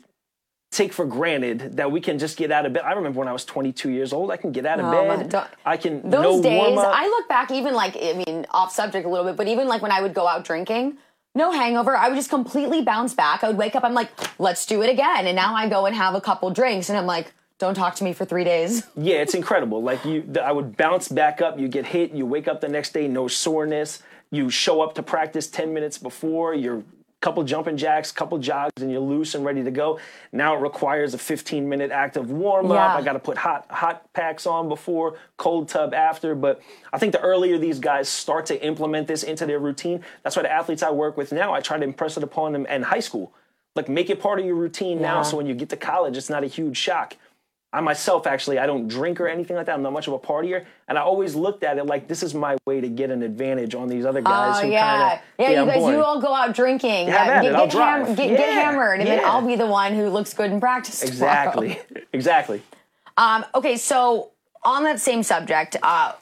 take 0.76 0.94
for 0.94 1.06
granted 1.06 1.78
that 1.78 1.92
we 1.92 2.02
can 2.02 2.20
just 2.20 2.38
get 2.38 2.52
out 2.52 2.66
of 2.66 2.74
bed. 2.74 2.84
I 2.84 2.94
remember 2.94 3.20
when 3.20 3.28
I 3.28 3.34
was 3.34 3.46
22 3.46 3.90
years 3.90 4.14
old, 4.14 4.32
I 4.32 4.38
can 4.38 4.52
get 4.52 4.66
out 4.66 4.80
of 4.80 4.86
oh, 4.86 5.28
bed. 5.28 5.48
I 5.66 5.78
can 5.78 6.02
those 6.10 6.38
no 6.38 6.42
days. 6.42 6.78
I 6.78 7.08
look 7.08 7.30
back, 7.30 7.52
even 7.52 7.74
like 7.74 7.96
I 7.96 8.24
mean, 8.26 8.46
off 8.52 8.72
subject 8.72 9.06
a 9.06 9.10
little 9.10 9.26
bit, 9.26 9.36
but 9.36 9.48
even 9.48 9.68
like 9.68 9.82
when 9.82 9.92
I 9.92 10.02
would 10.02 10.14
go 10.14 10.28
out 10.28 10.44
drinking, 10.44 10.98
no 11.36 11.52
hangover. 11.52 11.96
I 11.96 12.08
would 12.08 12.16
just 12.16 12.30
completely 12.30 12.82
bounce 12.82 13.14
back. 13.14 13.44
I 13.44 13.48
would 13.48 13.58
wake 13.58 13.76
up. 13.76 13.84
I'm 13.84 13.94
like, 13.94 14.10
let's 14.40 14.66
do 14.66 14.82
it 14.82 14.90
again. 14.90 15.28
And 15.28 15.36
now 15.36 15.54
I 15.54 15.70
go 15.70 15.86
and 15.86 15.96
have 15.96 16.16
a 16.16 16.22
couple 16.22 16.50
drinks, 16.50 16.90
and 16.90 16.98
I'm 16.98 17.06
like, 17.06 17.34
don't 17.60 17.76
talk 17.76 17.96
to 17.96 18.04
me 18.04 18.14
for 18.14 18.26
three 18.26 18.44
days. 18.44 18.86
Yeah, 18.98 19.18
it's 19.18 19.34
incredible. 19.34 19.84
Like 19.84 20.04
you, 20.06 20.26
I 20.42 20.52
would 20.52 20.78
bounce 20.78 21.10
back 21.10 21.42
up. 21.42 21.60
You 21.60 21.68
get 21.68 21.86
hit. 21.86 22.12
You 22.12 22.26
wake 22.26 22.48
up 22.48 22.62
the 22.62 22.70
next 22.70 22.94
day, 22.94 23.08
no 23.08 23.28
soreness. 23.28 24.02
You 24.32 24.50
show 24.50 24.82
up 24.82 24.96
to 24.96 25.04
practice 25.04 25.48
ten 25.48 25.74
minutes 25.74 25.98
before. 25.98 26.54
You're 26.54 26.84
couple 27.26 27.44
jumping 27.44 27.76
jacks, 27.76 28.12
couple 28.12 28.38
jogs, 28.38 28.84
and 28.84 28.92
you're 28.92 29.00
loose 29.00 29.34
and 29.34 29.44
ready 29.44 29.64
to 29.64 29.72
go. 29.72 30.00
Now 30.32 30.56
it 30.56 30.60
requires 30.60 31.16
a 31.16 31.18
15 31.18 31.68
minute 31.68 31.90
active 31.90 32.30
warm 32.30 32.68
up. 32.68 32.76
Yeah. 32.76 32.96
I 32.98 33.02
got 33.02 33.14
to 33.14 33.20
put 33.20 33.36
hot 33.36 33.66
hot 33.72 34.14
packs 34.14 34.46
on 34.46 34.70
before, 34.70 35.18
cold 35.36 35.68
tub 35.68 35.92
after. 35.92 36.36
But 36.36 36.62
I 36.94 37.00
think 37.00 37.14
the 37.14 37.22
earlier 37.22 37.58
these 37.58 37.80
guys 37.80 38.10
start 38.10 38.46
to 38.48 38.64
implement 38.64 39.08
this 39.08 39.24
into 39.24 39.48
their 39.48 39.58
routine, 39.58 40.06
that's 40.22 40.36
why 40.36 40.44
the 40.44 40.52
athletes 40.52 40.84
I 40.84 40.92
work 40.92 41.18
with 41.18 41.32
now, 41.32 41.52
I 41.52 41.62
try 41.62 41.80
to 41.80 41.84
impress 41.84 42.16
it 42.16 42.22
upon 42.22 42.54
them 42.54 42.68
in 42.68 42.84
high 42.84 43.00
school. 43.00 43.34
Like 43.76 43.90
make 43.90 44.12
it 44.12 44.20
part 44.20 44.40
of 44.40 44.46
your 44.46 44.54
routine 44.54 45.00
yeah. 45.00 45.14
now, 45.14 45.24
so 45.24 45.36
when 45.36 45.48
you 45.48 45.56
get 45.56 45.70
to 45.70 45.78
college, 45.78 46.18
it's 46.18 46.30
not 46.30 46.44
a 46.44 46.48
huge 46.48 46.78
shock. 46.78 47.18
I 47.76 47.82
myself 47.82 48.26
actually 48.26 48.58
I 48.58 48.66
don't 48.66 48.88
drink 48.88 49.20
or 49.20 49.28
anything 49.28 49.58
like 49.58 49.66
that. 49.66 49.76
I'm 49.76 49.82
not 49.82 49.92
much 49.92 50.08
of 50.08 50.14
a 50.14 50.20
partier, 50.20 50.66
and 50.88 50.98
I 50.98 51.02
always 51.02 51.36
looked 51.36 51.66
at 51.66 51.78
it 51.78 51.86
like 51.86 52.08
this 52.08 52.24
is 52.24 52.34
my 52.34 52.56
way 52.66 52.80
to 52.80 52.88
get 52.88 53.10
an 53.10 53.22
advantage 53.22 53.76
on 53.76 53.90
these 53.90 54.06
other 54.06 54.22
guys. 54.22 54.64
Oh 54.64 54.66
yeah, 54.66 55.20
kinda, 55.38 55.54
yeah. 55.54 55.62
You 55.62 55.68
guys, 55.70 55.92
you 55.92 56.02
all 56.02 56.22
go 56.22 56.34
out 56.34 56.56
drinking. 56.56 57.10
Yeah, 57.10 57.42
get, 57.42 57.52
get, 57.52 57.74
ham- 57.74 58.16
get, 58.16 58.30
yeah. 58.32 58.38
get, 58.38 58.54
hammered, 58.54 59.02
and 59.02 59.10
yeah. 59.10 59.18
then 59.18 59.26
I'll 59.26 59.46
be 59.46 59.58
the 59.58 59.68
one 59.68 59.94
who 59.94 60.08
looks 60.08 60.34
good 60.34 60.52
in 60.52 60.62
practice. 60.62 61.04
Exactly, 61.04 61.78
exactly. 62.14 62.62
Um, 63.18 63.44
okay, 63.54 63.76
so 63.76 64.32
on 64.64 64.86
that 64.86 65.02
same 65.02 65.22
subject, 65.22 65.76
uh, 65.84 66.14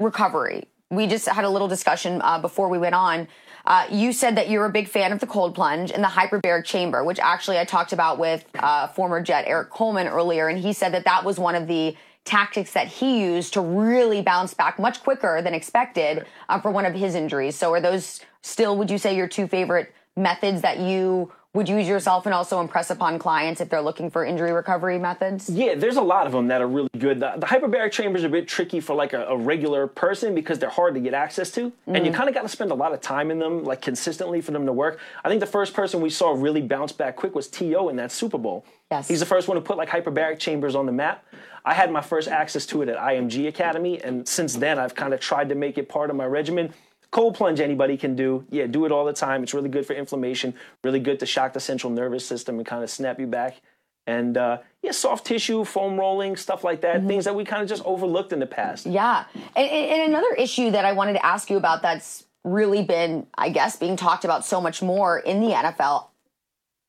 recovery. 0.00 0.64
We 0.90 1.06
just 1.06 1.28
had 1.28 1.44
a 1.44 1.50
little 1.50 1.68
discussion 1.68 2.22
uh, 2.22 2.38
before 2.38 2.70
we 2.70 2.78
went 2.78 2.94
on. 2.94 3.28
Uh, 3.64 3.86
you 3.90 4.12
said 4.12 4.36
that 4.36 4.48
you're 4.48 4.64
a 4.64 4.70
big 4.70 4.88
fan 4.88 5.12
of 5.12 5.20
the 5.20 5.26
cold 5.26 5.54
plunge 5.54 5.90
and 5.90 6.02
the 6.02 6.08
hyperbaric 6.08 6.64
chamber, 6.64 7.04
which 7.04 7.18
actually 7.20 7.58
I 7.58 7.64
talked 7.64 7.92
about 7.92 8.18
with 8.18 8.44
uh, 8.58 8.88
former 8.88 9.22
Jet 9.22 9.44
Erik 9.46 9.70
Coleman 9.70 10.08
earlier, 10.08 10.48
and 10.48 10.58
he 10.58 10.72
said 10.72 10.92
that 10.94 11.04
that 11.04 11.24
was 11.24 11.38
one 11.38 11.54
of 11.54 11.66
the 11.68 11.96
tactics 12.24 12.72
that 12.72 12.86
he 12.86 13.20
used 13.22 13.52
to 13.54 13.60
really 13.60 14.22
bounce 14.22 14.54
back 14.54 14.78
much 14.78 15.02
quicker 15.02 15.42
than 15.42 15.54
expected 15.54 16.26
uh, 16.48 16.60
for 16.60 16.70
one 16.70 16.86
of 16.86 16.94
his 16.94 17.14
injuries. 17.14 17.56
So, 17.56 17.72
are 17.72 17.80
those 17.80 18.20
still, 18.42 18.76
would 18.78 18.90
you 18.90 18.98
say, 18.98 19.16
your 19.16 19.28
two 19.28 19.46
favorite 19.46 19.92
methods 20.16 20.62
that 20.62 20.78
you 20.78 21.32
would 21.54 21.68
you 21.68 21.76
use 21.76 21.86
yourself 21.86 22.24
and 22.24 22.34
also 22.34 22.60
impress 22.60 22.88
upon 22.88 23.18
clients 23.18 23.60
if 23.60 23.68
they're 23.68 23.82
looking 23.82 24.10
for 24.10 24.24
injury 24.24 24.52
recovery 24.52 24.98
methods? 24.98 25.50
Yeah, 25.50 25.74
there's 25.74 25.96
a 25.96 26.02
lot 26.02 26.26
of 26.26 26.32
them 26.32 26.48
that 26.48 26.62
are 26.62 26.66
really 26.66 26.88
good. 26.98 27.20
The, 27.20 27.34
the 27.36 27.46
hyperbaric 27.46 27.92
chamber 27.92 28.16
is 28.16 28.24
a 28.24 28.28
bit 28.28 28.48
tricky 28.48 28.80
for 28.80 28.94
like 28.94 29.12
a, 29.12 29.26
a, 29.26 29.36
regular 29.36 29.86
person 29.86 30.34
because 30.34 30.58
they're 30.58 30.70
hard 30.70 30.94
to 30.94 31.00
get 31.00 31.12
access 31.12 31.50
to, 31.52 31.70
mm-hmm. 31.70 31.94
and 31.94 32.06
you 32.06 32.12
mm. 32.12 32.14
kind 32.14 32.28
of 32.28 32.34
got 32.34 32.42
to 32.42 32.48
spend 32.48 32.70
a 32.70 32.74
lot 32.74 32.94
of 32.94 33.02
time 33.02 33.30
in 33.30 33.38
them, 33.38 33.64
like 33.64 33.82
consistently 33.82 34.40
for 34.40 34.52
them 34.52 34.64
to 34.64 34.72
work. 34.72 34.98
I 35.24 35.28
think 35.28 35.40
the 35.40 35.46
first 35.46 35.74
person 35.74 36.00
we 36.00 36.08
saw 36.08 36.32
really 36.32 36.62
bounce 36.62 36.92
back 36.92 37.16
quick 37.16 37.34
was 37.34 37.48
T.O. 37.48 37.88
in 37.90 37.96
that 37.96 38.12
Super 38.12 38.38
Bowl. 38.38 38.64
Yes. 38.90 39.08
He's 39.08 39.20
the 39.20 39.26
first 39.26 39.46
one 39.46 39.56
to 39.56 39.60
put 39.60 39.76
like 39.76 39.90
hyperbaric 39.90 40.38
chambers 40.38 40.74
on 40.74 40.86
the 40.86 40.92
map. 40.92 41.24
I 41.64 41.74
had 41.74 41.92
my 41.92 42.00
first 42.00 42.28
access 42.28 42.64
to 42.66 42.82
it 42.82 42.88
at 42.88 42.96
IMG 42.96 43.46
Academy, 43.46 44.02
and 44.02 44.26
since 44.26 44.54
then 44.54 44.78
I've 44.78 44.94
kind 44.94 45.12
of 45.12 45.20
tried 45.20 45.50
to 45.50 45.54
make 45.54 45.76
it 45.76 45.88
part 45.88 46.08
of 46.08 46.16
my 46.16 46.24
regimen. 46.24 46.72
Cold 47.12 47.34
plunge 47.34 47.60
anybody 47.60 47.96
can 47.96 48.16
do. 48.16 48.44
Yeah, 48.50 48.66
do 48.66 48.86
it 48.86 48.90
all 48.90 49.04
the 49.04 49.12
time. 49.12 49.42
It's 49.42 49.54
really 49.54 49.68
good 49.68 49.86
for 49.86 49.92
inflammation, 49.92 50.54
really 50.82 50.98
good 50.98 51.20
to 51.20 51.26
shock 51.26 51.52
the 51.52 51.60
central 51.60 51.92
nervous 51.92 52.26
system 52.26 52.56
and 52.56 52.66
kind 52.66 52.82
of 52.82 52.90
snap 52.90 53.20
you 53.20 53.26
back. 53.26 53.60
And 54.06 54.36
uh, 54.36 54.58
yeah, 54.82 54.90
soft 54.90 55.26
tissue, 55.26 55.64
foam 55.64 56.00
rolling, 56.00 56.36
stuff 56.36 56.64
like 56.64 56.80
that, 56.80 56.96
mm-hmm. 56.96 57.08
things 57.08 57.24
that 57.26 57.36
we 57.36 57.44
kind 57.44 57.62
of 57.62 57.68
just 57.68 57.84
overlooked 57.84 58.32
in 58.32 58.40
the 58.40 58.46
past. 58.46 58.86
Yeah. 58.86 59.24
And, 59.54 59.70
and 59.70 60.08
another 60.08 60.34
issue 60.34 60.70
that 60.70 60.84
I 60.84 60.92
wanted 60.92 61.12
to 61.12 61.24
ask 61.24 61.50
you 61.50 61.58
about 61.58 61.82
that's 61.82 62.24
really 62.44 62.82
been, 62.82 63.26
I 63.36 63.50
guess, 63.50 63.76
being 63.76 63.96
talked 63.96 64.24
about 64.24 64.44
so 64.44 64.60
much 64.60 64.82
more 64.82 65.18
in 65.18 65.40
the 65.40 65.50
NFL 65.50 66.06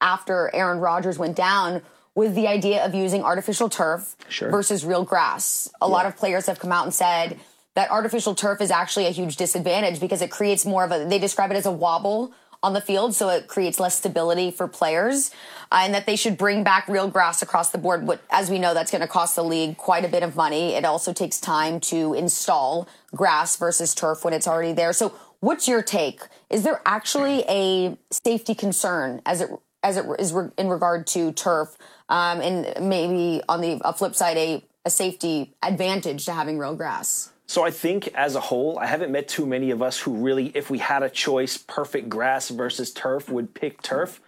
after 0.02 0.50
Aaron 0.56 0.80
Rodgers 0.80 1.20
went 1.20 1.36
down 1.36 1.82
was 2.16 2.34
the 2.34 2.48
idea 2.48 2.86
of 2.86 2.96
using 2.96 3.24
artificial 3.24 3.70
turf 3.70 4.16
sure. 4.30 4.50
versus 4.50 4.86
real 4.86 5.04
grass. 5.04 5.70
A 5.82 5.86
yeah. 5.86 5.92
lot 5.92 6.06
of 6.06 6.16
players 6.16 6.46
have 6.46 6.60
come 6.60 6.72
out 6.72 6.86
and 6.86 6.94
said, 6.94 7.40
that 7.76 7.90
artificial 7.90 8.36
turf 8.36 8.62
is 8.62 8.72
actually 8.72 9.08
a 9.08 9.12
huge 9.12 9.36
disadvantage 9.36 10.00
because 10.00 10.22
it 10.22 10.30
creates 10.30 10.66
more 10.66 10.84
of 10.84 10.92
a, 10.92 11.06
they 11.06 11.20
describe 11.20 11.52
it 11.52 11.56
as 11.56 11.66
a 11.66 11.72
wobble 11.72 12.34
on 12.64 12.72
the 12.72 12.82
field, 12.82 13.14
so 13.14 13.28
it 13.30 13.48
creates 13.48 13.78
less 13.78 13.98
stability 13.98 14.50
for 14.50 14.70
players, 14.70 15.32
uh, 15.72 15.82
and 15.82 15.94
that 15.94 16.06
they 16.06 16.16
should 16.16 16.38
bring 16.38 16.64
back 16.64 16.88
real 16.88 17.10
grass 17.10 17.42
across 17.42 17.72
the 17.72 17.78
board. 17.78 18.08
But 18.08 18.22
as 18.30 18.50
we 18.50 18.58
know, 18.58 18.74
that's 18.74 18.90
going 18.90 19.02
to 19.02 19.08
cost 19.08 19.36
the 19.36 19.44
league 19.44 19.76
quite 19.76 20.06
a 20.06 20.08
bit 20.08 20.24
of 20.24 20.38
money. 20.38 20.74
It 20.74 20.86
also 20.86 21.12
takes 21.12 21.42
time 21.42 21.82
to 21.82 22.14
install 22.14 22.88
grass 23.14 23.58
versus 23.58 23.94
turf 23.94 24.24
when 24.24 24.34
it's 24.34 24.48
already 24.48 24.72
there. 24.72 24.94
So, 24.94 25.14
what's 25.42 25.68
your 25.68 25.82
take? 25.82 26.22
Is 26.50 26.64
there 26.64 26.82
actually 26.86 27.44
a 27.50 27.98
safety 28.12 28.56
concern 28.56 29.22
as 29.26 29.42
it 29.42 29.50
as 29.84 29.98
it 29.98 30.06
is 30.18 30.34
in 30.58 30.70
regard 30.70 31.06
to 31.08 31.34
turf, 31.34 31.78
um, 32.08 32.40
and 32.40 32.88
maybe 32.88 33.42
on 33.50 33.60
the 33.60 33.82
flip 33.98 34.16
side, 34.16 34.38
a, 34.38 34.64
a 34.86 34.90
safety 34.90 35.54
advantage 35.62 36.24
to 36.26 36.32
having 36.32 36.58
real 36.58 36.74
grass? 36.74 37.33
So 37.46 37.64
I 37.64 37.72
think 37.72 38.08
as 38.16 38.36
a 38.36 38.40
whole, 38.40 38.80
I 38.80 38.86
haven't 38.86 39.12
met 39.12 39.28
too 39.28 39.46
many 39.46 39.72
of 39.72 39.82
us 39.82 40.00
who 40.00 40.16
really, 40.16 40.52
if 40.56 40.70
we 40.70 40.80
had 40.80 41.04
a 41.04 41.10
choice, 41.10 41.58
perfect 41.58 42.10
grass 42.10 42.50
versus 42.50 42.92
turf, 42.92 43.30
would 43.30 43.54
pick 43.54 43.82
turf. 43.82 44.22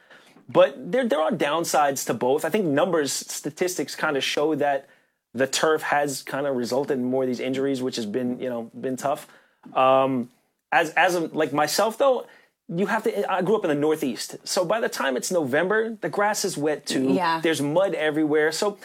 But 0.47 0.91
there, 0.91 1.07
there 1.07 1.19
are 1.19 1.31
downsides 1.31 2.05
to 2.07 2.13
both. 2.13 2.45
I 2.45 2.49
think 2.49 2.65
numbers, 2.65 3.11
statistics 3.11 3.95
kind 3.95 4.15
of 4.17 4.23
show 4.23 4.53
that 4.55 4.87
the 5.33 5.47
turf 5.47 5.81
has 5.81 6.21
kind 6.21 6.45
of 6.45 6.55
resulted 6.55 6.97
in 6.97 7.05
more 7.05 7.23
of 7.23 7.27
these 7.27 7.39
injuries, 7.39 7.81
which 7.81 7.95
has 7.95 8.05
been, 8.05 8.39
you 8.39 8.49
know, 8.49 8.69
been 8.79 8.95
tough. 8.95 9.27
Um, 9.73 10.29
as 10.71 10.91
as 10.91 11.15
a, 11.15 11.21
like 11.21 11.53
myself 11.53 11.97
though, 11.97 12.25
you 12.67 12.87
have 12.87 13.03
to. 13.03 13.31
I 13.31 13.41
grew 13.41 13.55
up 13.55 13.63
in 13.63 13.69
the 13.69 13.75
Northeast, 13.75 14.37
so 14.43 14.65
by 14.65 14.79
the 14.79 14.89
time 14.89 15.17
it's 15.17 15.31
November, 15.31 15.97
the 16.01 16.09
grass 16.09 16.45
is 16.45 16.57
wet 16.57 16.85
too. 16.85 17.13
Yeah. 17.13 17.41
There's 17.41 17.61
mud 17.61 17.93
everywhere, 17.95 18.51
so 18.51 18.77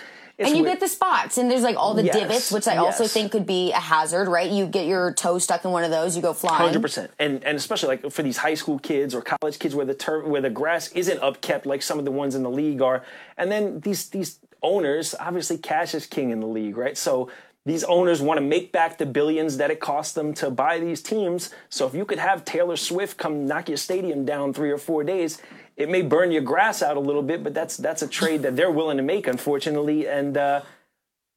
and 0.49 0.57
you 0.57 0.63
weird. 0.63 0.75
get 0.75 0.81
the 0.81 0.89
spots, 0.89 1.39
and 1.39 1.51
there's 1.51 1.63
like 1.63 1.77
all 1.77 1.95
the 1.95 2.05
yes, 2.05 2.15
divots, 2.15 2.53
which 2.53 2.69
I 2.69 2.75
yes. 2.75 2.83
also 2.83 3.07
think 3.07 3.33
could 3.33 3.47
be 3.47 3.73
a 3.73 3.81
hazard, 3.81 4.29
right? 4.29 4.51
You 4.51 4.67
get 4.67 4.87
your 4.87 5.13
toe 5.13 5.39
stuck 5.39 5.65
in 5.65 5.71
one 5.71 5.85
of 5.85 5.91
those, 5.91 6.17
you 6.17 6.23
go 6.23 6.33
flying. 6.33 6.63
Hundred 6.63 6.83
percent, 6.83 7.11
and 7.19 7.43
and 7.45 7.57
especially 7.57 7.89
like 7.89 8.11
for 8.11 8.23
these 8.23 8.39
high 8.39 8.55
school 8.55 8.79
kids 8.79 9.15
or 9.15 9.23
college 9.23 9.59
kids 9.59 9.75
where 9.75 9.87
the 9.87 9.95
turf, 9.95 10.27
where 10.27 10.41
the 10.41 10.51
grass 10.51 10.89
isn't 10.93 11.21
upkept 11.21 11.67
like 11.67 11.83
some 11.83 11.99
of 11.99 12.05
the 12.05 12.11
ones 12.11 12.35
in 12.35 12.43
the 12.43 12.51
league 12.51 12.83
are, 12.83 13.05
and 13.37 13.51
then 13.51 13.81
these 13.81 14.09
these 14.11 14.41
owners, 14.63 15.15
obviously, 15.19 15.59
cash 15.59 15.95
is 15.95 16.07
king 16.07 16.31
in 16.31 16.41
the 16.41 16.47
league, 16.47 16.77
right? 16.77 16.97
So 16.97 17.31
these 17.67 17.85
owners 17.85 18.23
want 18.23 18.39
to 18.39 18.43
make 18.43 18.73
back 18.73 18.99
the 18.99 19.07
billions 19.07 19.59
that 19.59 19.71
it 19.71 19.81
cost 19.81 20.15
them 20.15 20.33
to 20.35 20.51
buy 20.51 20.79
these 20.79 21.03
teams. 21.03 21.51
So 21.69 21.87
if 21.87 21.95
you 21.95 22.05
could 22.05 22.19
have 22.19 22.45
Taylor 22.45 22.77
Swift 22.77 23.19
come 23.19 23.47
knock 23.47 23.69
your 23.69 23.77
stadium 23.77 24.25
down 24.25 24.55
three 24.55 24.71
or 24.71 24.79
four 24.79 25.05
days, 25.05 25.43
it 25.81 25.89
may 25.89 26.03
burn 26.03 26.31
your 26.31 26.43
grass 26.43 26.83
out 26.83 26.97
a 26.97 27.01
little 27.01 27.23
bit, 27.23 27.43
but 27.43 27.55
that's 27.55 27.77
that's 27.77 28.03
a 28.03 28.07
trade 28.09 28.43
that 28.43 28.57
they're 28.57 28.71
willing 28.71 28.99
to 28.99 29.03
make, 29.03 29.27
unfortunately. 29.27 30.07
And 30.07 30.37
uh, 30.37 30.63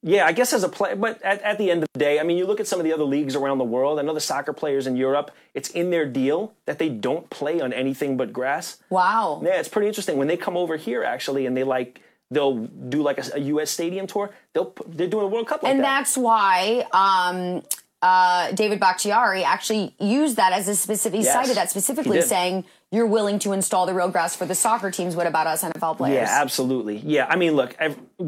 yeah, 0.02 0.26
I 0.26 0.34
guess 0.34 0.52
as 0.52 0.64
a 0.64 0.70
player, 0.70 0.98
but 0.98 1.22
at, 1.22 1.42
at 1.42 1.58
the 1.58 1.72
end 1.72 1.84
of 1.84 1.90
the 1.94 2.00
day, 2.00 2.20
I 2.20 2.24
mean, 2.24 2.38
you 2.38 2.46
look 2.46 2.60
at 2.60 2.68
some 2.68 2.80
of 2.80 2.84
the 2.84 2.92
other 2.92 3.06
leagues 3.06 3.36
around 3.36 3.58
the 3.58 3.64
world. 3.64 4.00
I 4.00 4.02
know 4.02 4.14
the 4.14 4.20
soccer 4.20 4.52
players 4.52 4.86
in 4.86 4.98
Europe. 4.98 5.32
It's 5.54 5.70
in 5.70 5.92
their 5.92 6.06
deal 6.06 6.54
that 6.66 6.78
they 6.78 6.90
don't 6.90 7.30
play 7.30 7.62
on 7.62 7.72
anything 7.72 8.18
but 8.18 8.34
grass. 8.34 8.78
Wow. 8.90 9.42
Yeah, 9.44 9.60
it's 9.60 9.70
pretty 9.70 9.88
interesting 9.88 10.18
when 10.18 10.28
they 10.28 10.38
come 10.38 10.58
over 10.58 10.76
here 10.76 11.04
actually, 11.04 11.46
and 11.46 11.56
they 11.56 11.64
like 11.64 12.02
they'll 12.30 12.66
do 12.66 13.02
like 13.02 13.18
a, 13.18 13.36
a 13.36 13.40
U.S. 13.40 13.72
stadium 13.72 14.08
tour. 14.08 14.32
They'll 14.54 14.74
they're 14.88 15.08
doing 15.08 15.24
a 15.24 15.28
World 15.28 15.48
Cup, 15.48 15.64
like 15.64 15.72
and 15.72 15.80
that. 15.80 16.00
that's 16.00 16.18
why 16.18 16.86
um, 16.92 17.64
uh, 18.02 18.52
David 18.52 18.82
Bakhtiari 18.82 19.46
actually 19.46 19.96
used 20.00 20.36
that 20.36 20.52
as 20.52 20.68
a 20.68 20.76
specific. 20.76 21.20
He 21.20 21.26
yes, 21.26 21.34
cited 21.34 21.56
that 21.56 21.70
specifically, 21.70 22.22
saying 22.22 22.66
you're 22.94 23.08
willing 23.08 23.40
to 23.40 23.54
install 23.54 23.88
the 23.88 23.94
real 23.94 24.10
grass 24.10 24.36
for 24.36 24.46
the 24.46 24.54
soccer 24.54 24.92
teams. 24.92 25.16
What 25.16 25.26
about 25.26 25.48
us 25.48 25.64
NFL 25.64 25.98
players? 25.98 26.30
Yeah, 26.30 26.42
absolutely. 26.42 26.98
Yeah, 26.98 27.26
I 27.28 27.36
mean, 27.36 27.56
look, 27.56 27.76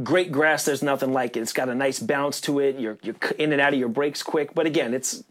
great 0.04 0.32
grass. 0.32 0.65
There's 0.65 0.82
nothing 0.82 1.13
like 1.13 1.38
it. 1.38 1.41
It's 1.41 1.54
got 1.54 1.69
a 1.69 1.75
nice 1.75 1.99
bounce 1.99 2.41
to 2.41 2.60
it. 2.60 2.80
You're 2.80 2.97
you're 3.04 3.15
in 3.38 3.51
and 3.51 3.62
out 3.62 3.73
of 3.73 3.80
your 3.80 3.89
breaks 3.89 4.23
quick. 4.23 4.56
But 4.56 4.65
again, 4.65 4.95
it's 4.95 5.23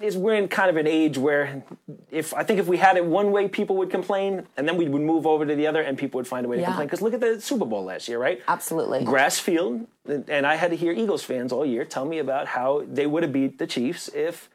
is 0.00 0.16
we're 0.16 0.34
in 0.34 0.48
kind 0.48 0.68
of 0.68 0.76
an 0.76 0.88
age 0.88 1.16
where 1.16 1.62
if 2.10 2.34
I 2.34 2.42
think 2.42 2.58
if 2.58 2.66
we 2.66 2.78
had 2.78 2.96
it 2.96 3.04
one 3.04 3.30
way, 3.30 3.46
people 3.46 3.76
would 3.76 3.90
complain, 3.90 4.44
and 4.56 4.66
then 4.66 4.76
we 4.76 4.88
would 4.88 5.02
move 5.02 5.24
over 5.24 5.46
to 5.46 5.54
the 5.54 5.68
other, 5.68 5.82
and 5.82 5.96
people 5.96 6.18
would 6.18 6.26
find 6.26 6.44
a 6.44 6.48
way 6.48 6.56
to 6.56 6.62
yeah. 6.62 6.66
complain. 6.66 6.88
Because 6.88 7.00
look 7.00 7.14
at 7.14 7.20
the 7.20 7.40
Super 7.40 7.66
Bowl 7.66 7.84
last 7.84 8.08
year, 8.08 8.18
right? 8.18 8.42
Absolutely. 8.48 9.04
Grass 9.04 9.38
field, 9.38 9.86
and 10.06 10.44
I 10.44 10.56
had 10.56 10.72
to 10.72 10.76
hear 10.76 10.90
Eagles 10.90 11.22
fans 11.22 11.52
all 11.52 11.64
year 11.64 11.84
tell 11.84 12.04
me 12.04 12.18
about 12.18 12.48
how 12.48 12.84
they 12.90 13.06
would 13.06 13.22
have 13.22 13.32
beat 13.32 13.58
the 13.58 13.68
Chiefs 13.68 14.10
if 14.14 14.50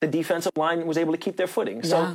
the 0.00 0.06
defensive 0.06 0.56
line 0.56 0.86
was 0.86 0.96
able 0.96 1.12
to 1.12 1.18
keep 1.18 1.36
their 1.36 1.48
footing. 1.48 1.82
So. 1.82 2.00
Yeah. 2.00 2.14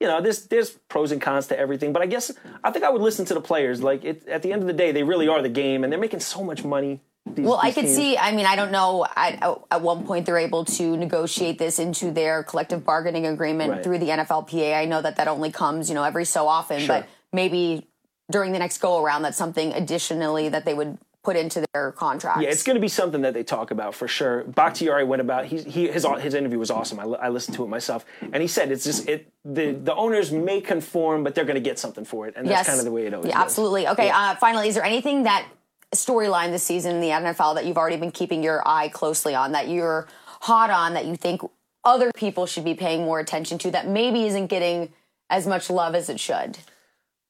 You 0.00 0.08
know, 0.08 0.20
there's 0.20 0.46
there's 0.46 0.70
pros 0.88 1.12
and 1.12 1.22
cons 1.22 1.46
to 1.48 1.58
everything, 1.58 1.92
but 1.92 2.02
I 2.02 2.06
guess 2.06 2.32
I 2.62 2.70
think 2.70 2.84
I 2.84 2.90
would 2.90 3.00
listen 3.00 3.24
to 3.26 3.34
the 3.34 3.40
players. 3.40 3.82
Like 3.82 4.04
it, 4.04 4.26
at 4.28 4.42
the 4.42 4.52
end 4.52 4.62
of 4.62 4.66
the 4.66 4.74
day, 4.74 4.92
they 4.92 5.02
really 5.02 5.28
are 5.28 5.40
the 5.40 5.48
game, 5.48 5.84
and 5.84 5.92
they're 5.92 6.00
making 6.00 6.20
so 6.20 6.42
much 6.42 6.64
money 6.64 7.00
these, 7.26 7.46
well, 7.46 7.60
these 7.62 7.70
I 7.70 7.74
could 7.74 7.86
teams. 7.86 7.96
see. 7.96 8.18
I 8.18 8.32
mean, 8.32 8.44
I 8.44 8.54
don't 8.54 8.70
know. 8.70 9.06
At, 9.16 9.42
at 9.70 9.80
one 9.80 10.04
point, 10.04 10.26
they're 10.26 10.38
able 10.38 10.64
to 10.66 10.96
negotiate 10.96 11.58
this 11.58 11.78
into 11.78 12.10
their 12.10 12.42
collective 12.42 12.84
bargaining 12.84 13.26
agreement 13.26 13.70
right. 13.70 13.82
through 13.82 13.98
the 13.98 14.08
NFLPA. 14.08 14.76
I 14.76 14.84
know 14.84 15.00
that 15.00 15.16
that 15.16 15.28
only 15.28 15.50
comes, 15.50 15.88
you 15.88 15.94
know, 15.94 16.04
every 16.04 16.26
so 16.26 16.46
often, 16.46 16.80
sure. 16.80 16.88
but 16.88 17.08
maybe 17.32 17.88
during 18.30 18.52
the 18.52 18.58
next 18.58 18.78
go 18.78 19.02
around, 19.02 19.22
that's 19.22 19.38
something 19.38 19.72
additionally 19.72 20.50
that 20.50 20.66
they 20.66 20.74
would 20.74 20.98
put 21.24 21.36
into 21.36 21.64
their 21.72 21.90
contracts. 21.92 22.42
Yeah, 22.42 22.50
it's 22.50 22.62
going 22.62 22.76
to 22.76 22.80
be 22.80 22.88
something 22.88 23.22
that 23.22 23.34
they 23.34 23.42
talk 23.42 23.70
about 23.70 23.94
for 23.94 24.06
sure. 24.06 24.44
Bakhtiari 24.44 25.04
went 25.04 25.22
about 25.22 25.46
he, 25.46 25.62
he 25.62 25.88
his 25.88 26.06
his 26.20 26.34
interview 26.34 26.58
was 26.58 26.70
awesome. 26.70 27.00
I, 27.00 27.04
I 27.04 27.28
listened 27.30 27.56
to 27.56 27.64
it 27.64 27.68
myself, 27.68 28.04
and 28.20 28.36
he 28.36 28.46
said 28.46 28.70
it's 28.70 28.84
just 28.84 29.08
it 29.08 29.32
the 29.44 29.72
the 29.72 29.94
owners 29.94 30.30
may 30.30 30.60
conform, 30.60 31.24
but 31.24 31.34
they're 31.34 31.44
going 31.44 31.54
to 31.54 31.60
get 31.60 31.78
something 31.78 32.04
for 32.04 32.28
it, 32.28 32.34
and 32.36 32.46
that's 32.46 32.58
yes. 32.58 32.66
kind 32.66 32.78
of 32.78 32.84
the 32.84 32.92
way 32.92 33.06
it 33.06 33.14
always. 33.14 33.30
Yeah, 33.30 33.40
absolutely. 33.40 33.88
Okay. 33.88 34.06
Yeah. 34.06 34.18
Uh, 34.18 34.34
finally, 34.36 34.68
is 34.68 34.74
there 34.74 34.84
anything 34.84 35.24
that 35.24 35.48
storyline 35.94 36.50
this 36.50 36.62
season 36.62 36.96
in 36.96 37.00
the 37.00 37.08
NFL 37.08 37.54
that 37.54 37.64
you've 37.64 37.78
already 37.78 37.96
been 37.96 38.10
keeping 38.10 38.42
your 38.42 38.66
eye 38.66 38.88
closely 38.88 39.34
on, 39.34 39.52
that 39.52 39.68
you're 39.68 40.06
hot 40.42 40.70
on, 40.70 40.94
that 40.94 41.06
you 41.06 41.16
think 41.16 41.40
other 41.84 42.10
people 42.14 42.46
should 42.46 42.64
be 42.64 42.74
paying 42.74 43.04
more 43.04 43.20
attention 43.20 43.58
to, 43.58 43.70
that 43.70 43.88
maybe 43.88 44.24
isn't 44.24 44.48
getting 44.48 44.92
as 45.30 45.46
much 45.46 45.70
love 45.70 45.94
as 45.94 46.08
it 46.08 46.20
should? 46.20 46.58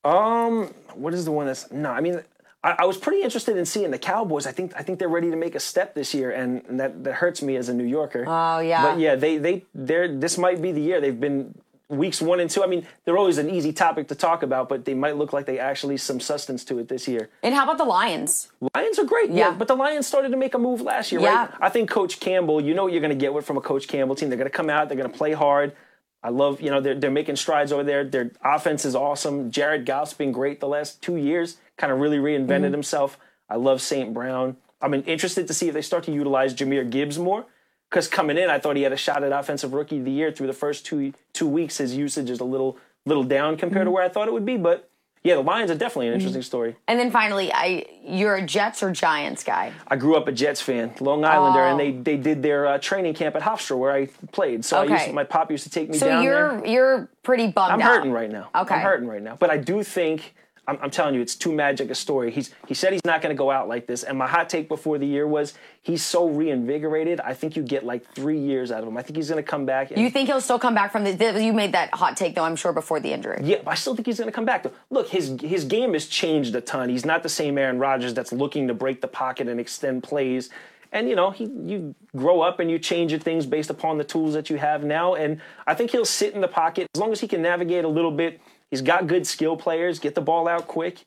Um, 0.05 0.67
what 0.95 1.15
is 1.15 1.25
the 1.25 1.33
one 1.33 1.47
that's 1.47 1.71
no? 1.71 1.91
I 1.91 2.01
mean, 2.01 2.23
I, 2.65 2.77
I, 2.81 2.85
was 2.87 2.97
pretty 2.97 3.23
interested 3.23 3.57
in 3.57 3.67
seeing 3.67 3.91
the 3.91 3.99
Cowboys. 3.99 4.47
I 4.47 4.53
think 4.53 4.73
I 4.75 4.83
think 4.83 4.99
they're 4.99 5.09
ready 5.09 5.31
to 5.31 5.37
make 5.37 5.55
a 5.55 5.61
step 5.61 5.95
this 5.95 6.15
year, 6.15 6.31
and, 6.31 6.65
and 6.67 6.81
that 6.81 7.05
that 7.05 7.15
hurts 7.15 7.43
me 7.43 7.57
as 7.57 7.69
a 7.69 7.75
New 7.75 7.85
Yorker. 7.85 8.25
Oh 8.27 8.59
yeah, 8.61 8.83
but 8.83 8.99
yeah, 8.99 9.15
they 9.15 9.37
they 9.37 9.65
they're 9.75 10.09
this 10.09 10.39
might 10.39 10.61
be 10.61 10.73
the 10.73 10.81
year. 10.81 11.01
They've 11.01 11.19
been 11.19 11.55
weeks 11.89 12.23
one 12.23 12.41
and 12.41 12.51
two. 12.51 12.65
I 12.65 12.67
mean, 12.67 12.87
they're 13.05 13.19
always 13.19 13.39
an 13.39 13.51
easy 13.51 13.73
topic 13.73 14.09
to 14.09 14.15
talk 14.15 14.43
about, 14.43 14.69
but 14.69 14.87
they 14.87 14.95
might 14.95 15.17
look 15.17 15.33
like 15.33 15.47
they 15.47 15.59
actually 15.59 15.99
some 15.99 16.21
substance 16.21 16.65
to 16.65 16.79
it 16.79 16.89
this 16.89 17.07
year. 17.07 17.29
And 17.43 17.55
how 17.55 17.65
about 17.65 17.79
the 17.79 17.85
Lions? 17.85 18.49
Lions 18.75 18.99
are 18.99 19.05
great, 19.05 19.31
yeah. 19.31 19.51
yeah 19.51 19.51
but 19.53 19.69
the 19.69 19.77
Lions 19.77 20.07
started 20.07 20.31
to 20.31 20.37
make 20.37 20.55
a 20.55 20.59
move 20.59 20.81
last 20.81 21.13
year, 21.13 21.21
yeah. 21.21 21.47
right? 21.47 21.51
I 21.61 21.69
think 21.69 21.91
Coach 21.91 22.21
Campbell, 22.21 22.61
you 22.61 22.75
know 22.75 22.85
what 22.85 22.93
you're 22.93 23.03
going 23.03 23.11
to 23.11 23.17
get 23.17 23.35
with 23.35 23.45
from 23.45 23.59
a 23.59 23.61
Coach 23.61 23.87
Campbell 23.87 24.17
team. 24.17 24.31
They're 24.31 24.39
going 24.39 24.51
to 24.51 24.57
come 24.57 24.71
out, 24.71 24.89
they're 24.89 24.97
going 24.97 25.11
to 25.11 25.17
play 25.17 25.33
hard. 25.33 25.75
I 26.23 26.31
love, 26.31 26.63
you 26.63 26.71
know, 26.71 26.81
they're, 26.81 26.95
they're 26.95 27.11
making 27.11 27.37
strides 27.37 27.71
over 27.71 27.85
there. 27.85 28.03
Their 28.03 28.31
offense 28.43 28.87
is 28.87 28.95
awesome. 28.95 29.51
Jared 29.51 29.85
Goff's 29.85 30.15
been 30.15 30.33
great 30.33 30.59
the 30.59 30.67
last 30.67 31.03
two 31.03 31.17
years, 31.17 31.59
kind 31.77 31.93
of 31.93 31.99
really 31.99 32.19
reinvented 32.19 32.47
mm-hmm. 32.47 32.73
himself. 32.73 33.19
I 33.49 33.57
love 33.57 33.81
St. 33.81 34.13
Brown. 34.15 34.57
I'm 34.81 34.95
interested 35.07 35.47
to 35.47 35.55
see 35.55 35.69
if 35.69 35.75
they 35.75 35.83
start 35.83 36.05
to 36.05 36.13
utilize 36.13 36.55
Jahmyr 36.55 36.89
Gibbs 36.89 37.19
more 37.19 37.47
because 37.91 38.09
coming 38.09 38.37
in, 38.37 38.51
I 38.51 38.59
thought 38.59 38.77
he 38.77 38.83
had 38.83 38.93
a 38.93 38.97
shot 38.97 39.23
at 39.23 39.33
offensive 39.33 39.73
rookie 39.73 39.99
of 39.99 40.05
the 40.05 40.11
year. 40.11 40.33
Through 40.33 40.49
the 40.49 40.53
first 40.53 40.85
two 40.85 41.13
two 41.33 41.47
weeks, 41.47 41.79
his 41.79 41.95
usage 41.95 42.29
is 42.29 42.41
a 42.41 42.45
little 42.45 42.77
little 43.07 43.25
down 43.25 43.57
compared 43.57 43.83
mm-hmm. 43.83 43.87
to 43.87 43.91
where 43.93 44.03
I 44.03 44.09
thought 44.09 44.29
it 44.29 44.35
would 44.35 44.45
be. 44.45 44.57
But 44.57 44.91
yeah, 45.23 45.37
the 45.37 45.43
Lions 45.43 45.71
are 45.71 45.75
definitely 45.75 46.09
an 46.09 46.15
interesting 46.15 46.41
mm-hmm. 46.41 46.47
story. 46.47 46.77
And 46.87 46.99
then 46.99 47.11
finally, 47.11 47.53
I 47.53 47.87
you're 48.05 48.35
a 48.35 48.43
Jets 48.43 48.83
or 48.83 48.91
Giants 48.91 49.45
guy? 49.45 49.73
I 49.89 49.97
grew 49.97 50.17
up 50.17 50.29
a 50.29 50.33
Jets 50.33 50.61
fan, 50.61 50.93
Long 51.01 51.25
Islander, 51.25 51.61
oh. 51.61 51.71
and 51.71 51.81
they 51.81 51.93
they 51.93 52.17
did 52.17 52.43
their 52.43 52.67
uh, 52.67 52.79
training 52.79 53.15
camp 53.15 53.37
at 53.37 53.43
Hofstra 53.43 53.79
where 53.79 53.93
I 53.93 54.07
played. 54.33 54.65
So 54.65 54.83
okay. 54.83 54.93
I 54.93 54.97
used 54.97 55.07
to, 55.07 55.13
my 55.15 55.25
pop 55.25 55.51
used 55.51 55.65
to 55.65 55.71
take 55.71 55.89
me 55.89 55.97
so 55.97 56.09
down 56.09 56.25
you're, 56.25 56.61
there. 56.61 56.67
you're 56.67 57.09
pretty 57.23 57.47
bummed 57.47 57.75
I'm 57.75 57.81
out. 57.81 57.87
hurting 57.87 58.13
right 58.13 58.31
now. 58.31 58.51
Okay, 58.55 58.75
I'm 58.75 58.83
hurting 58.83 59.09
right 59.09 59.23
now. 59.23 59.37
But 59.37 59.51
I 59.51 59.57
do 59.57 59.83
think 59.83 60.35
I'm, 60.67 60.79
I'm, 60.81 60.91
telling 60.91 61.15
you, 61.15 61.21
it's 61.21 61.35
too 61.35 61.53
magic 61.53 61.91
a 61.91 61.95
story. 61.95 62.31
He's 62.31 62.51
he 62.67 62.75
said 62.75 62.93
he's 62.93 63.05
not 63.05 63.21
going 63.21 63.35
to 63.35 63.39
go 63.39 63.51
out 63.51 63.69
like 63.69 63.87
this. 63.87 64.03
And 64.03 64.17
my 64.17 64.27
hot 64.27 64.49
take 64.49 64.69
before 64.69 64.99
the 64.99 65.07
year 65.07 65.27
was 65.27 65.55
he's 65.83 66.03
so 66.03 66.29
reinvigorated. 66.29 67.21
I 67.21 67.35
think 67.35 67.57
you 67.57 67.63
get 67.63 67.85
like 67.85 68.07
three 68.15 68.39
years 68.39 68.71
out 68.73 68.83
of 68.83 68.89
him. 68.89 68.97
I 68.97 69.03
think 69.03 69.17
he's 69.17 69.29
going 69.29 69.43
to 69.43 69.49
come 69.49 69.67
back. 69.67 69.97
you 69.97 70.11
think 70.11 70.29
he'll 70.29 70.41
still 70.41 70.59
come 70.59 70.75
back 70.75 70.93
from 70.93 71.05
the? 71.05 71.43
You 71.43 71.53
made 71.53 71.73
that 71.73 71.95
hot 71.95 72.17
take 72.17 72.35
though. 72.35 72.45
I'm 72.45 72.57
sure 72.57 72.73
before 72.73 73.01
the 73.01 73.13
injury. 73.13 73.41
Yeah, 73.43 73.59
but 73.65 73.73
I 73.73 73.75
still 73.75 73.95
think 73.95 74.07
he's 74.07 74.19
going 74.19 74.29
to 74.29 74.35
come 74.35 74.47
back. 74.47 74.63
Though. 74.63 74.73
Look, 74.91 75.09
his 75.09 75.37
his 75.41 75.65
game 75.65 75.93
has 75.93 76.07
changed 76.07 76.55
a 76.55 76.61
ton. 76.61 76.89
He's 76.89 77.05
not 77.05 77.23
the 77.23 77.29
same 77.29 77.59
Aaron 77.59 77.79
Rodgers 77.79 78.15
that's 78.15 78.33
looking 78.33 78.69
to 78.69 78.75
break 78.75 79.01
the 79.01 79.09
pocket 79.09 79.49
and 79.49 79.61
extend 79.61 80.03
plays. 80.03 80.51
And 80.93 81.09
you 81.09 81.17
know, 81.17 81.31
he 81.33 81.45
you 81.45 81.95
grow 82.17 82.41
up 82.41 82.61
and 82.61 82.71
you 82.71 82.79
change 82.79 83.11
your 83.11 83.21
things 83.21 83.45
based 83.45 83.69
upon 83.69 83.99
the 83.99 84.05
tools 84.05 84.33
that 84.35 84.49
you 84.49 84.57
have 84.57 84.85
now. 84.85 85.15
And 85.15 85.41
I 85.67 85.75
think 85.75 85.91
he'll 85.91 86.05
sit 86.05 86.35
in 86.35 86.41
the 86.41 86.49
pocket 86.49 86.89
as 86.95 87.01
long 87.01 87.13
as 87.13 87.21
he 87.21 87.29
can 87.29 87.43
navigate 87.43 87.85
a 87.85 87.89
little 87.89 88.13
bit 88.13 88.41
He's 88.75 88.83
got 88.83 89.07
good 89.07 89.25
skill 89.25 89.57
players. 89.57 90.01
Get 90.01 90.17
the 90.17 90.21
ball 90.21 90.49
out 90.49 90.67
quick. 90.67 91.05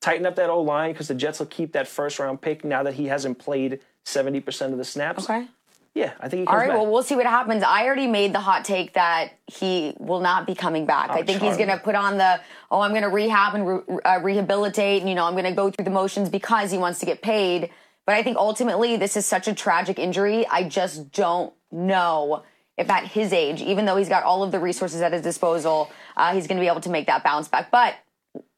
Tighten 0.00 0.24
up 0.24 0.36
that 0.36 0.50
O 0.50 0.62
line 0.62 0.92
because 0.92 1.08
the 1.08 1.16
Jets 1.16 1.40
will 1.40 1.46
keep 1.46 1.72
that 1.72 1.88
first 1.88 2.20
round 2.20 2.40
pick 2.40 2.64
now 2.64 2.84
that 2.84 2.94
he 2.94 3.06
hasn't 3.06 3.40
played 3.40 3.80
70% 4.04 4.70
of 4.70 4.78
the 4.78 4.84
snaps. 4.84 5.24
Okay. 5.28 5.48
Yeah, 5.94 6.12
I 6.20 6.28
think 6.28 6.42
he 6.42 6.46
All 6.46 6.56
right, 6.56 6.68
back. 6.68 6.76
well, 6.76 6.86
we'll 6.86 7.02
see 7.02 7.16
what 7.16 7.26
happens. 7.26 7.64
I 7.64 7.86
already 7.86 8.06
made 8.06 8.32
the 8.32 8.38
hot 8.38 8.64
take 8.64 8.92
that 8.92 9.32
he 9.48 9.94
will 9.98 10.20
not 10.20 10.46
be 10.46 10.54
coming 10.54 10.86
back. 10.86 11.08
Oh, 11.10 11.14
I 11.14 11.24
think 11.24 11.40
Charlie. 11.40 11.48
he's 11.48 11.56
going 11.56 11.76
to 11.76 11.82
put 11.82 11.96
on 11.96 12.18
the, 12.18 12.40
oh, 12.70 12.82
I'm 12.82 12.92
going 12.92 13.02
to 13.02 13.08
rehab 13.08 13.56
and 13.56 13.66
re- 13.66 13.98
uh, 14.04 14.20
rehabilitate, 14.22 15.00
and, 15.00 15.08
you 15.08 15.16
know, 15.16 15.24
I'm 15.24 15.32
going 15.32 15.42
to 15.42 15.50
go 15.50 15.72
through 15.72 15.86
the 15.86 15.90
motions 15.90 16.28
because 16.28 16.70
he 16.70 16.78
wants 16.78 17.00
to 17.00 17.06
get 17.06 17.20
paid. 17.20 17.70
But 18.06 18.14
I 18.14 18.22
think 18.22 18.36
ultimately 18.36 18.96
this 18.96 19.16
is 19.16 19.26
such 19.26 19.48
a 19.48 19.54
tragic 19.56 19.98
injury. 19.98 20.46
I 20.46 20.62
just 20.68 21.10
don't 21.10 21.52
know 21.72 22.44
if 22.78 22.88
at 22.88 23.04
his 23.08 23.32
age, 23.32 23.60
even 23.60 23.84
though 23.84 23.96
he's 23.96 24.08
got 24.08 24.22
all 24.22 24.42
of 24.42 24.52
the 24.52 24.58
resources 24.60 25.00
at 25.02 25.12
his 25.12 25.22
disposal, 25.22 25.90
uh, 26.16 26.32
he's 26.32 26.46
going 26.46 26.56
to 26.56 26.62
be 26.62 26.68
able 26.68 26.80
to 26.80 26.90
make 26.90 27.06
that 27.08 27.22
bounce 27.24 27.48
back. 27.48 27.70
But 27.70 27.96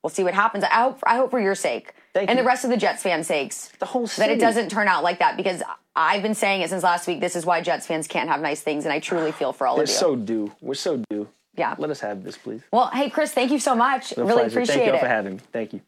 we'll 0.03 0.11
see 0.11 0.23
what 0.23 0.35
happens. 0.35 0.63
I 0.65 0.83
hope, 0.83 1.01
I 1.05 1.17
hope 1.17 1.31
for 1.31 1.41
your 1.41 1.55
sake 1.55 1.95
Thank 2.13 2.29
and 2.29 2.37
you. 2.39 2.43
the 2.45 2.47
rest 2.47 2.65
of 2.65 2.71
the 2.71 2.77
Jets 2.77 3.03
fans' 3.03 3.27
sakes, 3.27 3.73
The 3.79 3.87
whole 3.87 4.07
that 4.07 4.31
it 4.31 4.39
doesn't 4.39 4.69
turn 4.71 4.89
out 4.89 5.03
like 5.03 5.19
that 5.21 5.37
because 5.37 5.63
I've 5.97 6.23
been 6.23 6.35
saying 6.35 6.61
it 6.63 6.71
since 6.71 6.83
last 6.83 7.07
week. 7.09 7.21
This 7.21 7.35
is 7.35 7.45
why 7.47 7.61
Jets 7.61 7.87
fans 7.87 8.07
can't 8.07 8.29
have 8.29 8.41
nice 8.41 8.61
things, 8.61 8.85
and 8.85 8.93
I 8.93 9.01
truly 9.01 9.33
feel 9.33 9.53
for 9.53 9.67
all 9.67 9.77
We're 9.77 9.85
of 9.85 9.89
you. 9.89 9.95
so 9.95 10.17
due. 10.17 10.53
We're 10.61 10.75
so 10.75 11.03
due. 11.11 11.29
Yeah. 11.57 11.75
Let 11.79 11.91
us 11.91 12.01
have 12.01 12.23
this, 12.23 12.37
please. 12.39 12.63
well, 12.73 12.91
hey 12.93 13.11
Chris, 13.11 13.33
thank 13.33 13.51
you 13.51 13.59
so 13.59 13.75
much. 13.75 14.17
A 14.17 14.21
really 14.23 14.33
pleasure. 14.35 14.47
appreciate 14.61 14.75
Thank 14.77 14.87
you 14.87 14.93
all 14.93 14.99
it. 14.99 15.01
for 15.01 15.09
having 15.09 15.33
me. 15.35 15.41
Thank 15.53 15.73
you. 15.73 15.81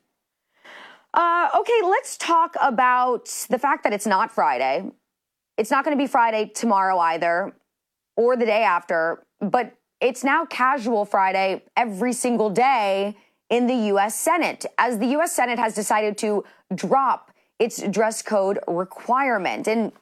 Uh, 1.14 1.48
okay, 1.58 1.80
let's 1.84 2.16
talk 2.16 2.56
about 2.60 3.26
the 3.50 3.58
fact 3.58 3.84
that 3.84 3.92
it's 3.92 4.06
not 4.06 4.32
Friday. 4.32 4.90
It's 5.58 5.70
not 5.70 5.84
going 5.84 5.96
to 5.96 6.02
be 6.02 6.06
Friday 6.06 6.50
tomorrow 6.54 6.98
either, 6.98 7.52
or 8.16 8.36
the 8.36 8.46
day 8.46 8.62
after, 8.62 9.24
but 9.40 9.74
it's 10.00 10.24
now 10.24 10.44
casual 10.44 11.04
Friday 11.04 11.62
every 11.76 12.12
single 12.12 12.50
day 12.50 13.16
in 13.50 13.66
the 13.66 13.74
U.S. 13.74 14.18
Senate, 14.18 14.66
as 14.78 14.98
the 14.98 15.06
U.S. 15.08 15.34
Senate 15.34 15.58
has 15.58 15.74
decided 15.74 16.16
to 16.18 16.44
drop 16.74 17.30
its 17.58 17.82
dress 17.88 18.22
code 18.22 18.58
requirement. 18.66 19.68
And 19.68 19.92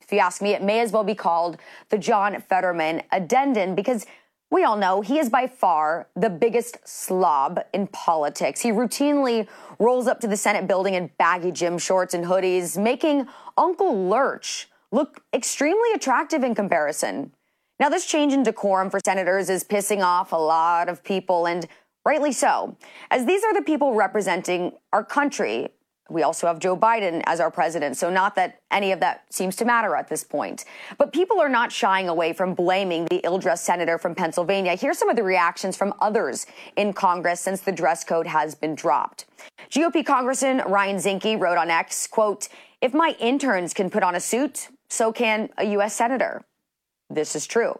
if 0.00 0.10
you 0.10 0.18
ask 0.18 0.42
me, 0.42 0.50
it 0.50 0.62
may 0.62 0.80
as 0.80 0.90
well 0.90 1.04
be 1.04 1.14
called 1.14 1.58
the 1.90 1.98
John 1.98 2.40
Fetterman 2.40 3.02
Addendum 3.12 3.74
because 3.74 4.06
we 4.50 4.64
all 4.64 4.76
know 4.76 5.00
he 5.00 5.18
is 5.18 5.28
by 5.30 5.46
far 5.46 6.08
the 6.14 6.30
biggest 6.30 6.78
slob 6.84 7.60
in 7.72 7.86
politics. 7.88 8.60
He 8.60 8.70
routinely 8.70 9.48
rolls 9.78 10.06
up 10.06 10.20
to 10.20 10.26
the 10.26 10.36
Senate 10.36 10.66
building 10.66 10.94
in 10.94 11.10
baggy 11.18 11.50
gym 11.50 11.78
shorts 11.78 12.14
and 12.14 12.24
hoodies, 12.24 12.80
making 12.80 13.26
Uncle 13.56 14.08
Lurch 14.08 14.68
look 14.92 15.22
extremely 15.32 15.90
attractive 15.94 16.44
in 16.44 16.54
comparison. 16.54 17.32
Now, 17.80 17.88
this 17.88 18.06
change 18.06 18.32
in 18.32 18.44
decorum 18.44 18.88
for 18.88 19.00
senators 19.04 19.50
is 19.50 19.64
pissing 19.64 20.00
off 20.00 20.30
a 20.30 20.36
lot 20.36 20.88
of 20.88 21.02
people, 21.02 21.46
and 21.46 21.66
rightly 22.04 22.30
so, 22.30 22.76
as 23.10 23.26
these 23.26 23.42
are 23.42 23.52
the 23.52 23.62
people 23.62 23.94
representing 23.94 24.74
our 24.92 25.02
country. 25.02 25.70
We 26.08 26.22
also 26.22 26.46
have 26.46 26.60
Joe 26.60 26.76
Biden 26.76 27.22
as 27.26 27.40
our 27.40 27.50
president, 27.50 27.96
so 27.96 28.10
not 28.10 28.36
that 28.36 28.60
any 28.70 28.92
of 28.92 29.00
that 29.00 29.24
seems 29.28 29.56
to 29.56 29.64
matter 29.64 29.96
at 29.96 30.06
this 30.06 30.22
point. 30.22 30.66
But 30.98 31.12
people 31.12 31.40
are 31.40 31.48
not 31.48 31.72
shying 31.72 32.08
away 32.08 32.32
from 32.32 32.54
blaming 32.54 33.06
the 33.06 33.20
ill 33.24 33.38
dressed 33.38 33.64
senator 33.64 33.98
from 33.98 34.14
Pennsylvania. 34.14 34.76
Here's 34.76 34.98
some 34.98 35.08
of 35.08 35.16
the 35.16 35.24
reactions 35.24 35.76
from 35.76 35.94
others 36.00 36.46
in 36.76 36.92
Congress 36.92 37.40
since 37.40 37.62
the 37.62 37.72
dress 37.72 38.04
code 38.04 38.28
has 38.28 38.54
been 38.54 38.76
dropped. 38.76 39.24
GOP 39.70 40.06
Congressman 40.06 40.62
Ryan 40.68 40.96
Zinke 40.96 41.40
wrote 41.40 41.58
on 41.58 41.70
X, 41.70 42.06
quote, 42.06 42.48
If 42.80 42.94
my 42.94 43.16
interns 43.18 43.74
can 43.74 43.90
put 43.90 44.04
on 44.04 44.14
a 44.14 44.20
suit, 44.20 44.68
so 44.88 45.10
can 45.10 45.48
a 45.58 45.64
U.S. 45.64 45.94
senator. 45.94 46.44
This 47.10 47.36
is 47.36 47.46
true. 47.46 47.78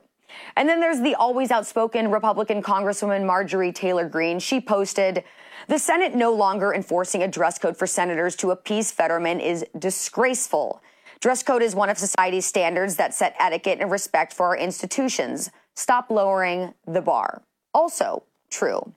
And 0.57 0.69
then 0.69 0.81
there's 0.81 1.01
the 1.01 1.15
always 1.15 1.51
outspoken 1.51 2.11
Republican 2.11 2.63
Congresswoman 2.63 3.25
Marjorie 3.25 3.73
Taylor 3.73 4.09
Greene. 4.09 4.39
She 4.39 4.61
posted, 4.61 5.25
The 5.69 5.79
Senate 5.79 6.15
no 6.15 6.33
longer 6.33 6.75
enforcing 6.75 7.23
a 7.23 7.29
dress 7.29 7.59
code 7.59 7.77
for 7.77 7.87
senators 7.87 8.37
to 8.37 8.51
appease 8.51 8.91
Fetterman 8.91 9.41
is 9.41 9.65
disgraceful. 9.79 10.83
Dress 11.21 11.43
code 11.43 11.63
is 11.63 11.75
one 11.75 11.89
of 11.89 11.99
society's 11.99 12.47
standards 12.47 12.97
that 12.97 13.15
set 13.15 13.37
etiquette 13.39 13.79
and 13.81 13.91
respect 13.91 14.33
for 14.33 14.47
our 14.47 14.57
institutions. 14.57 15.51
Stop 15.75 16.11
lowering 16.11 16.75
the 16.87 17.01
bar. 17.01 17.43
Also 17.73 18.25
true. 18.51 18.93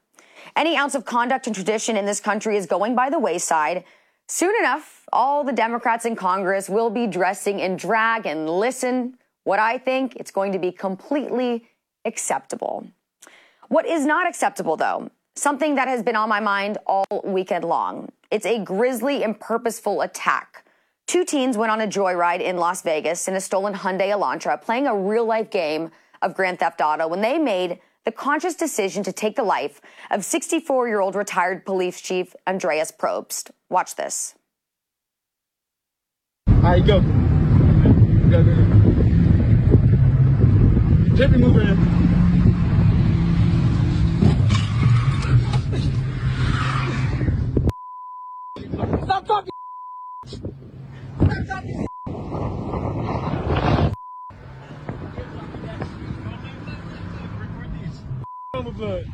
Any 0.55 0.75
ounce 0.75 0.95
of 0.95 1.05
conduct 1.05 1.47
and 1.47 1.55
tradition 1.55 1.97
in 1.97 2.05
this 2.05 2.19
country 2.19 2.57
is 2.57 2.65
going 2.65 2.95
by 2.95 3.09
the 3.09 3.19
wayside. 3.19 3.83
Soon 4.27 4.53
enough, 4.59 5.05
all 5.13 5.43
the 5.43 5.53
Democrats 5.53 6.05
in 6.05 6.15
Congress 6.15 6.69
will 6.69 6.89
be 6.89 7.07
dressing 7.07 7.59
in 7.59 7.77
drag 7.77 8.25
and 8.25 8.49
listen. 8.49 9.17
What 9.47 9.59
I 9.59 9.77
think, 9.77 10.17
it's 10.17 10.29
going 10.29 10.51
to 10.51 10.59
be 10.59 10.73
completely 10.73 11.69
acceptable. 12.03 12.85
What 13.69 13.85
is 13.85 14.05
not 14.05 14.27
acceptable, 14.27 14.75
though, 14.75 15.09
something 15.35 15.75
that 15.75 15.87
has 15.87 16.03
been 16.03 16.17
on 16.17 16.27
my 16.27 16.41
mind 16.41 16.79
all 16.85 17.05
weekend 17.23 17.63
long. 17.63 18.09
It's 18.29 18.45
a 18.45 18.61
grisly 18.61 19.23
and 19.23 19.39
purposeful 19.39 20.01
attack. 20.01 20.65
Two 21.07 21.23
teens 21.23 21.55
went 21.55 21.71
on 21.71 21.79
a 21.79 21.87
joyride 21.87 22.41
in 22.41 22.57
Las 22.57 22.81
Vegas 22.81 23.29
in 23.29 23.35
a 23.35 23.39
stolen 23.39 23.73
Hyundai 23.73 24.09
Elantra, 24.09 24.61
playing 24.61 24.85
a 24.85 24.93
real 24.93 25.25
life 25.25 25.49
game 25.49 25.91
of 26.21 26.35
Grand 26.35 26.59
Theft 26.59 26.81
Auto 26.81 27.07
when 27.07 27.21
they 27.21 27.37
made 27.37 27.79
the 28.03 28.11
conscious 28.11 28.53
decision 28.53 29.01
to 29.03 29.13
take 29.13 29.37
the 29.37 29.43
life 29.43 29.79
of 30.11 30.25
64 30.25 30.89
year 30.89 30.99
old 30.99 31.15
retired 31.15 31.65
police 31.65 32.01
chief 32.01 32.35
Andreas 32.45 32.91
Probst. 32.91 33.51
Watch 33.69 33.95
this. 33.95 34.35
All 36.49 36.63
right, 36.63 36.85
go. 36.85 36.99
Go, 36.99 38.43
go, 38.43 38.43
go. 38.43 38.66
Keep 41.17 41.31
it 41.31 41.39
moving. 41.39 41.65
Stop 49.03 49.25
talking. 49.25 49.51
Stop 50.27 51.47
talking. 51.47 51.87
On 58.53 58.63
the 58.65 58.71
blood. 58.71 59.05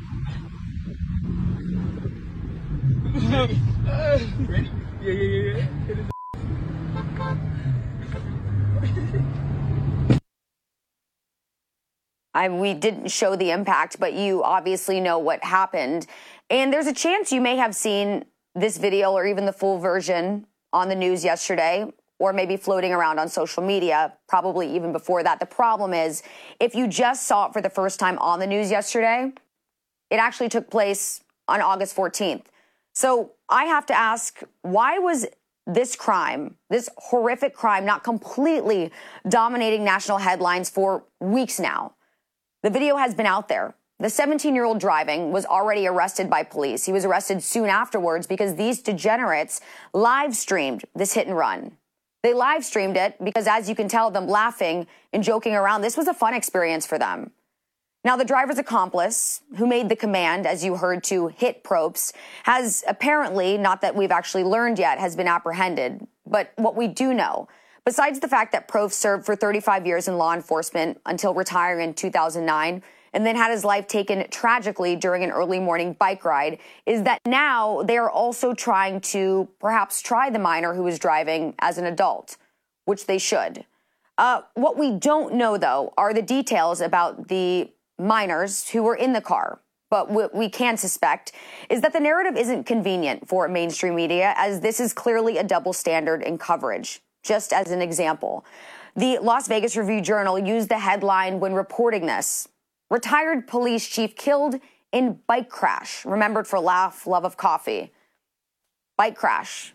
Ready? 3.30 3.60
Yeah, 3.86 4.20
yeah, 5.02 5.14
yeah, 5.14 5.56
yeah. 5.56 5.68
Hit 5.88 5.98
it. 6.00 6.14
I, 12.44 12.50
we 12.50 12.74
didn't 12.74 13.10
show 13.10 13.38
the 13.38 13.52
impact, 13.52 14.02
but 14.02 14.14
you 14.14 14.44
obviously 14.44 15.00
know 15.00 15.18
what 15.18 15.42
happened. 15.44 16.08
And 16.50 16.74
there's 16.74 16.88
a 16.88 16.94
chance 16.94 17.32
you 17.32 17.40
may 17.40 17.56
have 17.56 17.74
seen 17.74 18.26
this 18.54 18.78
video 18.78 19.14
or 19.14 19.26
even 19.26 19.46
the 19.46 19.54
full 19.54 19.80
version 19.80 20.46
on 20.74 20.90
the 20.90 20.96
news 20.96 21.24
yesterday, 21.24 21.90
or 22.20 22.34
maybe 22.34 22.58
floating 22.58 22.92
around 22.92 23.18
on 23.18 23.30
social 23.30 23.64
media, 23.64 24.14
probably 24.28 24.76
even 24.76 24.92
before 24.92 25.24
that. 25.24 25.40
The 25.40 25.46
problem 25.46 25.94
is, 25.94 26.22
if 26.60 26.76
you 26.76 26.86
just 26.88 27.28
saw 27.28 27.48
it 27.48 27.54
for 27.54 27.62
the 27.62 27.70
first 27.70 27.98
time 27.98 28.18
on 28.20 28.40
the 28.40 28.48
news 28.48 28.70
yesterday, 28.70 29.32
it 30.10 30.18
actually 30.18 30.50
took 30.50 30.70
place 30.70 31.24
on 31.48 31.62
August 31.62 31.96
14th. 31.96 32.44
So 32.94 33.32
I 33.48 33.66
have 33.66 33.86
to 33.86 33.98
ask, 33.98 34.42
why 34.64 35.00
was 35.00 35.26
this 35.66 35.96
crime, 35.96 36.56
this 36.70 36.90
horrific 36.98 37.56
crime, 37.56 37.86
not 37.86 38.04
completely 38.04 38.92
dominating 39.30 39.86
national 39.86 40.18
headlines 40.18 40.70
for 40.70 41.06
weeks 41.22 41.58
now? 41.58 41.94
The 42.64 42.70
video 42.70 42.96
has 42.96 43.14
been 43.14 43.26
out 43.26 43.50
there. 43.50 43.76
The 44.00 44.10
17 44.10 44.56
year 44.56 44.64
old 44.64 44.80
driving 44.80 45.34
was 45.34 45.46
already 45.46 45.86
arrested 45.86 46.30
by 46.30 46.44
police. 46.44 46.86
He 46.86 46.94
was 46.94 47.04
arrested 47.04 47.44
soon 47.44 47.68
afterwards 47.68 48.26
because 48.26 48.56
these 48.56 48.82
degenerates 48.82 49.60
live 49.94 50.34
streamed 50.36 50.86
this 50.96 51.14
hit 51.14 51.28
and 51.28 51.38
run. 51.38 51.78
They 52.24 52.34
live 52.34 52.64
streamed 52.64 52.96
it 52.96 53.22
because, 53.22 53.48
as 53.48 53.68
you 53.68 53.76
can 53.76 53.90
tell 53.90 54.10
them 54.10 54.28
laughing 54.28 54.88
and 55.12 55.22
joking 55.22 55.56
around, 55.56 55.82
this 55.82 55.98
was 55.98 56.08
a 56.08 56.14
fun 56.14 56.34
experience 56.34 56.88
for 56.88 56.98
them. 56.98 57.32
Now, 58.06 58.16
the 58.16 58.26
driver's 58.26 58.58
accomplice, 58.58 59.42
who 59.58 59.68
made 59.68 59.90
the 59.90 59.96
command, 59.96 60.46
as 60.46 60.64
you 60.64 60.76
heard, 60.76 61.04
to 61.06 61.28
hit 61.28 61.64
Probst, 61.64 62.14
has 62.44 62.84
apparently, 62.88 63.58
not 63.58 63.82
that 63.82 63.96
we've 63.96 64.12
actually 64.12 64.44
learned 64.46 64.80
yet, 64.80 65.00
has 65.00 65.18
been 65.18 65.28
apprehended. 65.28 66.08
But 66.26 66.54
what 66.56 66.76
we 66.76 66.88
do 66.88 67.14
know, 67.14 67.48
besides 67.86 68.20
the 68.20 68.28
fact 68.28 68.52
that 68.52 68.68
Probst 68.68 68.94
served 68.94 69.26
for 69.26 69.36
35 69.36 69.86
years 69.86 70.08
in 70.08 70.18
law 70.18 70.34
enforcement 70.34 71.00
until 71.06 71.34
retiring 71.34 71.90
in 71.90 71.94
2009, 71.94 72.84
and 73.14 73.26
then 73.26 73.36
had 73.36 73.52
his 73.52 73.64
life 73.64 73.88
taken 73.88 74.28
tragically 74.30 74.96
during 74.96 75.24
an 75.24 75.30
early 75.30 75.60
morning 75.60 75.94
bike 75.94 76.26
ride, 76.26 76.58
is 76.86 77.04
that 77.04 77.20
now 77.26 77.84
they 77.84 77.98
are 77.98 78.10
also 78.10 78.54
trying 78.54 79.00
to 79.00 79.48
perhaps 79.60 80.02
try 80.02 80.30
the 80.30 80.40
minor 80.40 80.74
who 80.74 80.84
was 80.84 80.98
driving 80.98 81.54
as 81.60 81.78
an 81.78 81.86
adult, 81.86 82.38
which 82.86 83.06
they 83.06 83.20
should. 83.20 83.66
Uh, 84.18 84.42
what 84.56 84.78
we 84.78 84.92
don't 84.92 85.36
know, 85.36 85.58
though, 85.58 85.94
are 85.98 86.14
the 86.14 86.22
details 86.22 86.82
about 86.82 87.28
the 87.28 87.70
minors 88.00 88.70
who 88.70 88.82
were 88.82 88.96
in 88.96 89.14
the 89.14 89.22
car. 89.22 89.60
But 89.90 90.10
what 90.10 90.34
we 90.34 90.50
can 90.50 90.76
suspect 90.78 91.34
is 91.70 91.82
that 91.82 91.94
the 91.94 92.00
narrative 92.00 92.36
isn't 92.36 92.64
convenient 92.64 93.28
for 93.28 93.48
mainstream 93.48 93.96
media, 93.96 94.34
as 94.38 94.62
this 94.62 94.80
is 94.80 94.92
clearly 94.92 95.38
a 95.38 95.44
double 95.44 95.72
standard 95.72 96.24
in 96.24 96.40
coverage. 96.40 97.03
Just 97.24 97.54
as 97.54 97.72
an 97.72 97.82
example, 97.82 98.46
the 98.96 99.18
Las 99.20 99.48
Vegas 99.48 99.76
Review 99.76 100.02
Journal 100.02 100.38
used 100.38 100.70
the 100.70 100.80
headline 100.80 101.40
when 101.40 101.54
reporting 101.54 102.06
this 102.06 102.48
Retired 102.94 103.48
police 103.48 103.88
chief 103.88 104.16
killed 104.16 104.60
in 104.92 105.20
bike 105.26 105.50
crash, 105.50 106.06
remembered 106.06 106.46
for 106.46 106.60
laugh, 106.60 107.08
love 107.08 107.26
of 107.26 107.38
coffee. 107.38 107.92
Bike 108.98 109.16
crash. 109.16 109.74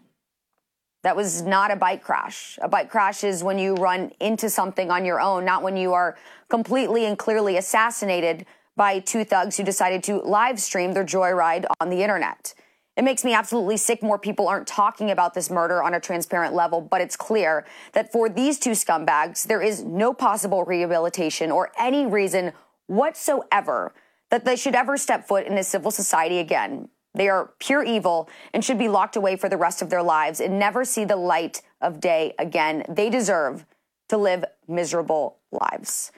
That 1.02 1.16
was 1.16 1.42
not 1.42 1.72
a 1.72 1.76
bike 1.76 2.00
crash. 2.00 2.60
A 2.62 2.68
bike 2.68 2.88
crash 2.88 3.24
is 3.24 3.42
when 3.42 3.58
you 3.58 3.74
run 3.74 4.12
into 4.20 4.48
something 4.48 4.92
on 4.92 5.04
your 5.04 5.20
own, 5.20 5.44
not 5.44 5.64
when 5.64 5.76
you 5.76 5.94
are 5.94 6.16
completely 6.48 7.06
and 7.06 7.18
clearly 7.18 7.56
assassinated 7.56 8.46
by 8.76 9.00
two 9.00 9.24
thugs 9.24 9.56
who 9.56 9.64
decided 9.64 10.04
to 10.04 10.18
live 10.18 10.60
stream 10.60 10.92
their 10.92 11.04
joyride 11.04 11.66
on 11.80 11.90
the 11.90 12.04
internet. 12.04 12.54
It 12.98 13.04
makes 13.04 13.24
me 13.24 13.32
absolutely 13.32 13.76
sick 13.76 14.02
more 14.02 14.18
people 14.18 14.48
aren't 14.48 14.66
talking 14.66 15.12
about 15.12 15.32
this 15.32 15.50
murder 15.50 15.84
on 15.84 15.94
a 15.94 16.00
transparent 16.00 16.52
level, 16.52 16.80
but 16.80 17.00
it's 17.00 17.14
clear 17.14 17.64
that 17.92 18.10
for 18.10 18.28
these 18.28 18.58
two 18.58 18.72
scumbags, 18.72 19.46
there 19.46 19.62
is 19.62 19.84
no 19.84 20.12
possible 20.12 20.64
rehabilitation 20.64 21.52
or 21.52 21.70
any 21.78 22.06
reason 22.06 22.52
whatsoever 22.88 23.94
that 24.30 24.44
they 24.44 24.56
should 24.56 24.74
ever 24.74 24.96
step 24.96 25.28
foot 25.28 25.46
in 25.46 25.56
a 25.56 25.62
civil 25.62 25.92
society 25.92 26.40
again. 26.40 26.88
They 27.14 27.28
are 27.28 27.52
pure 27.60 27.84
evil 27.84 28.28
and 28.52 28.64
should 28.64 28.78
be 28.78 28.88
locked 28.88 29.14
away 29.14 29.36
for 29.36 29.48
the 29.48 29.56
rest 29.56 29.80
of 29.80 29.90
their 29.90 30.02
lives 30.02 30.40
and 30.40 30.58
never 30.58 30.84
see 30.84 31.04
the 31.04 31.16
light 31.16 31.62
of 31.80 32.00
day 32.00 32.34
again. 32.36 32.82
They 32.88 33.10
deserve 33.10 33.64
to 34.08 34.16
live 34.16 34.44
miserable 34.66 35.38
lives. 35.52 36.10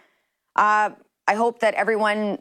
Uh, 0.57 0.91
I 1.29 1.35
hope 1.35 1.61
that 1.61 1.75
everyone 1.75 2.39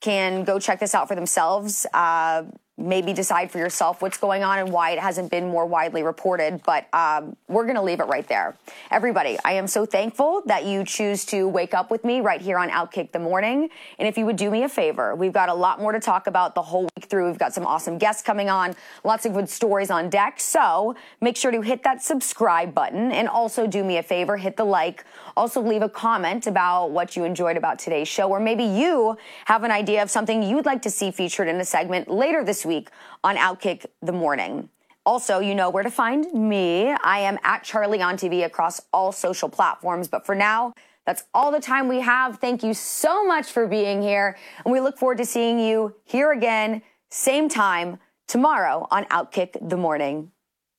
can 0.00 0.44
go 0.44 0.58
check 0.58 0.80
this 0.80 0.94
out 0.94 1.06
for 1.06 1.14
themselves. 1.14 1.86
Uh, 1.92 2.44
maybe 2.76 3.12
decide 3.12 3.50
for 3.50 3.58
yourself 3.58 4.02
what's 4.02 4.18
going 4.18 4.42
on 4.42 4.58
and 4.58 4.72
why 4.72 4.90
it 4.90 4.98
hasn't 4.98 5.30
been 5.30 5.48
more 5.48 5.64
widely 5.64 6.02
reported. 6.02 6.60
But 6.64 6.86
um, 6.92 7.36
we're 7.46 7.64
going 7.64 7.76
to 7.76 7.82
leave 7.82 8.00
it 8.00 8.04
right 8.04 8.26
there. 8.26 8.56
Everybody, 8.90 9.38
I 9.44 9.52
am 9.52 9.66
so 9.66 9.86
thankful 9.86 10.42
that 10.46 10.64
you 10.64 10.84
choose 10.84 11.24
to 11.26 11.46
wake 11.48 11.72
up 11.72 11.90
with 11.90 12.04
me 12.04 12.20
right 12.20 12.40
here 12.40 12.58
on 12.58 12.70
Outkick 12.70 13.12
the 13.12 13.20
Morning. 13.20 13.68
And 13.98 14.08
if 14.08 14.18
you 14.18 14.26
would 14.26 14.36
do 14.36 14.50
me 14.50 14.64
a 14.64 14.68
favor, 14.68 15.14
we've 15.14 15.32
got 15.32 15.48
a 15.48 15.54
lot 15.54 15.80
more 15.80 15.92
to 15.92 16.00
talk 16.00 16.26
about 16.26 16.54
the 16.54 16.62
whole 16.62 16.88
week 16.96 17.06
through. 17.06 17.28
We've 17.28 17.38
got 17.38 17.54
some 17.54 17.66
awesome 17.66 17.96
guests 17.96 18.22
coming 18.22 18.50
on, 18.50 18.74
lots 19.04 19.24
of 19.24 19.34
good 19.34 19.48
stories 19.48 19.90
on 19.90 20.10
deck. 20.10 20.40
So 20.40 20.96
make 21.20 21.36
sure 21.36 21.52
to 21.52 21.60
hit 21.60 21.84
that 21.84 22.02
subscribe 22.02 22.74
button 22.74 23.12
and 23.12 23.28
also 23.28 23.66
do 23.66 23.84
me 23.84 23.98
a 23.98 24.02
favor, 24.02 24.36
hit 24.36 24.56
the 24.56 24.64
like. 24.64 25.04
Also 25.36 25.60
leave 25.60 25.82
a 25.82 25.88
comment 25.88 26.46
about 26.46 26.90
what 26.90 27.16
you 27.16 27.24
enjoyed 27.24 27.56
about 27.56 27.78
today's 27.78 28.08
show, 28.08 28.28
or 28.28 28.38
maybe 28.38 28.64
you 28.64 29.16
have 29.46 29.64
an 29.64 29.70
idea 29.70 30.02
of 30.02 30.10
something 30.10 30.42
you'd 30.42 30.66
like 30.66 30.82
to 30.82 30.90
see 30.90 31.10
featured 31.10 31.48
in 31.48 31.56
a 31.56 31.64
segment 31.64 32.08
later 32.08 32.44
week 32.64 32.90
on 33.22 33.36
Outkick 33.36 33.86
the 34.02 34.12
Morning. 34.12 34.68
Also, 35.06 35.38
you 35.38 35.54
know 35.54 35.68
where 35.68 35.82
to 35.82 35.90
find 35.90 36.32
me. 36.32 36.90
I 36.90 37.18
am 37.18 37.38
at 37.44 37.62
Charly 37.62 38.00
on 38.00 38.16
TV 38.16 38.44
across 38.44 38.80
all 38.92 39.12
social 39.12 39.48
platforms. 39.48 40.08
But 40.08 40.24
for 40.24 40.34
now, 40.34 40.72
that's 41.04 41.24
all 41.34 41.50
the 41.50 41.60
time 41.60 41.88
we 41.88 42.00
have. 42.00 42.38
Thank 42.38 42.62
you 42.62 42.72
so 42.72 43.26
much 43.26 43.52
for 43.52 43.66
being 43.66 44.00
here. 44.00 44.38
And 44.64 44.72
we 44.72 44.80
look 44.80 44.96
forward 44.96 45.18
to 45.18 45.26
seeing 45.26 45.58
you 45.58 45.94
here 46.04 46.32
again, 46.32 46.82
same 47.10 47.48
time 47.48 47.98
tomorrow 48.26 48.86
on 48.90 49.04
Outkick 49.06 49.68
the 49.68 49.76
Morning. 49.76 50.30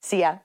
See 0.01 0.21
ya. 0.21 0.37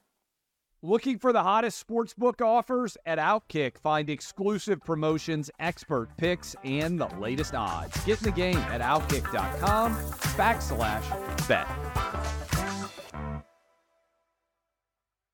Looking 0.83 1.19
for 1.19 1.31
the 1.31 1.43
hottest 1.43 1.87
sportsbook 1.87 2.41
offers? 2.41 2.97
At 3.05 3.19
Outkick, 3.19 3.77
find 3.77 4.09
exclusive 4.09 4.81
promotions, 4.81 5.51
expert 5.61 6.09
picks, 6.17 6.57
and 6.65 6.99
the 6.99 7.09
latest 7.21 7.55
odds. 7.55 8.03
Get 8.07 8.17
in 8.21 8.25
the 8.25 8.33
game 8.33 8.57
at 8.57 8.81
outkick.com 8.81 9.95
backslash 10.39 11.47
bet. 11.47 12.10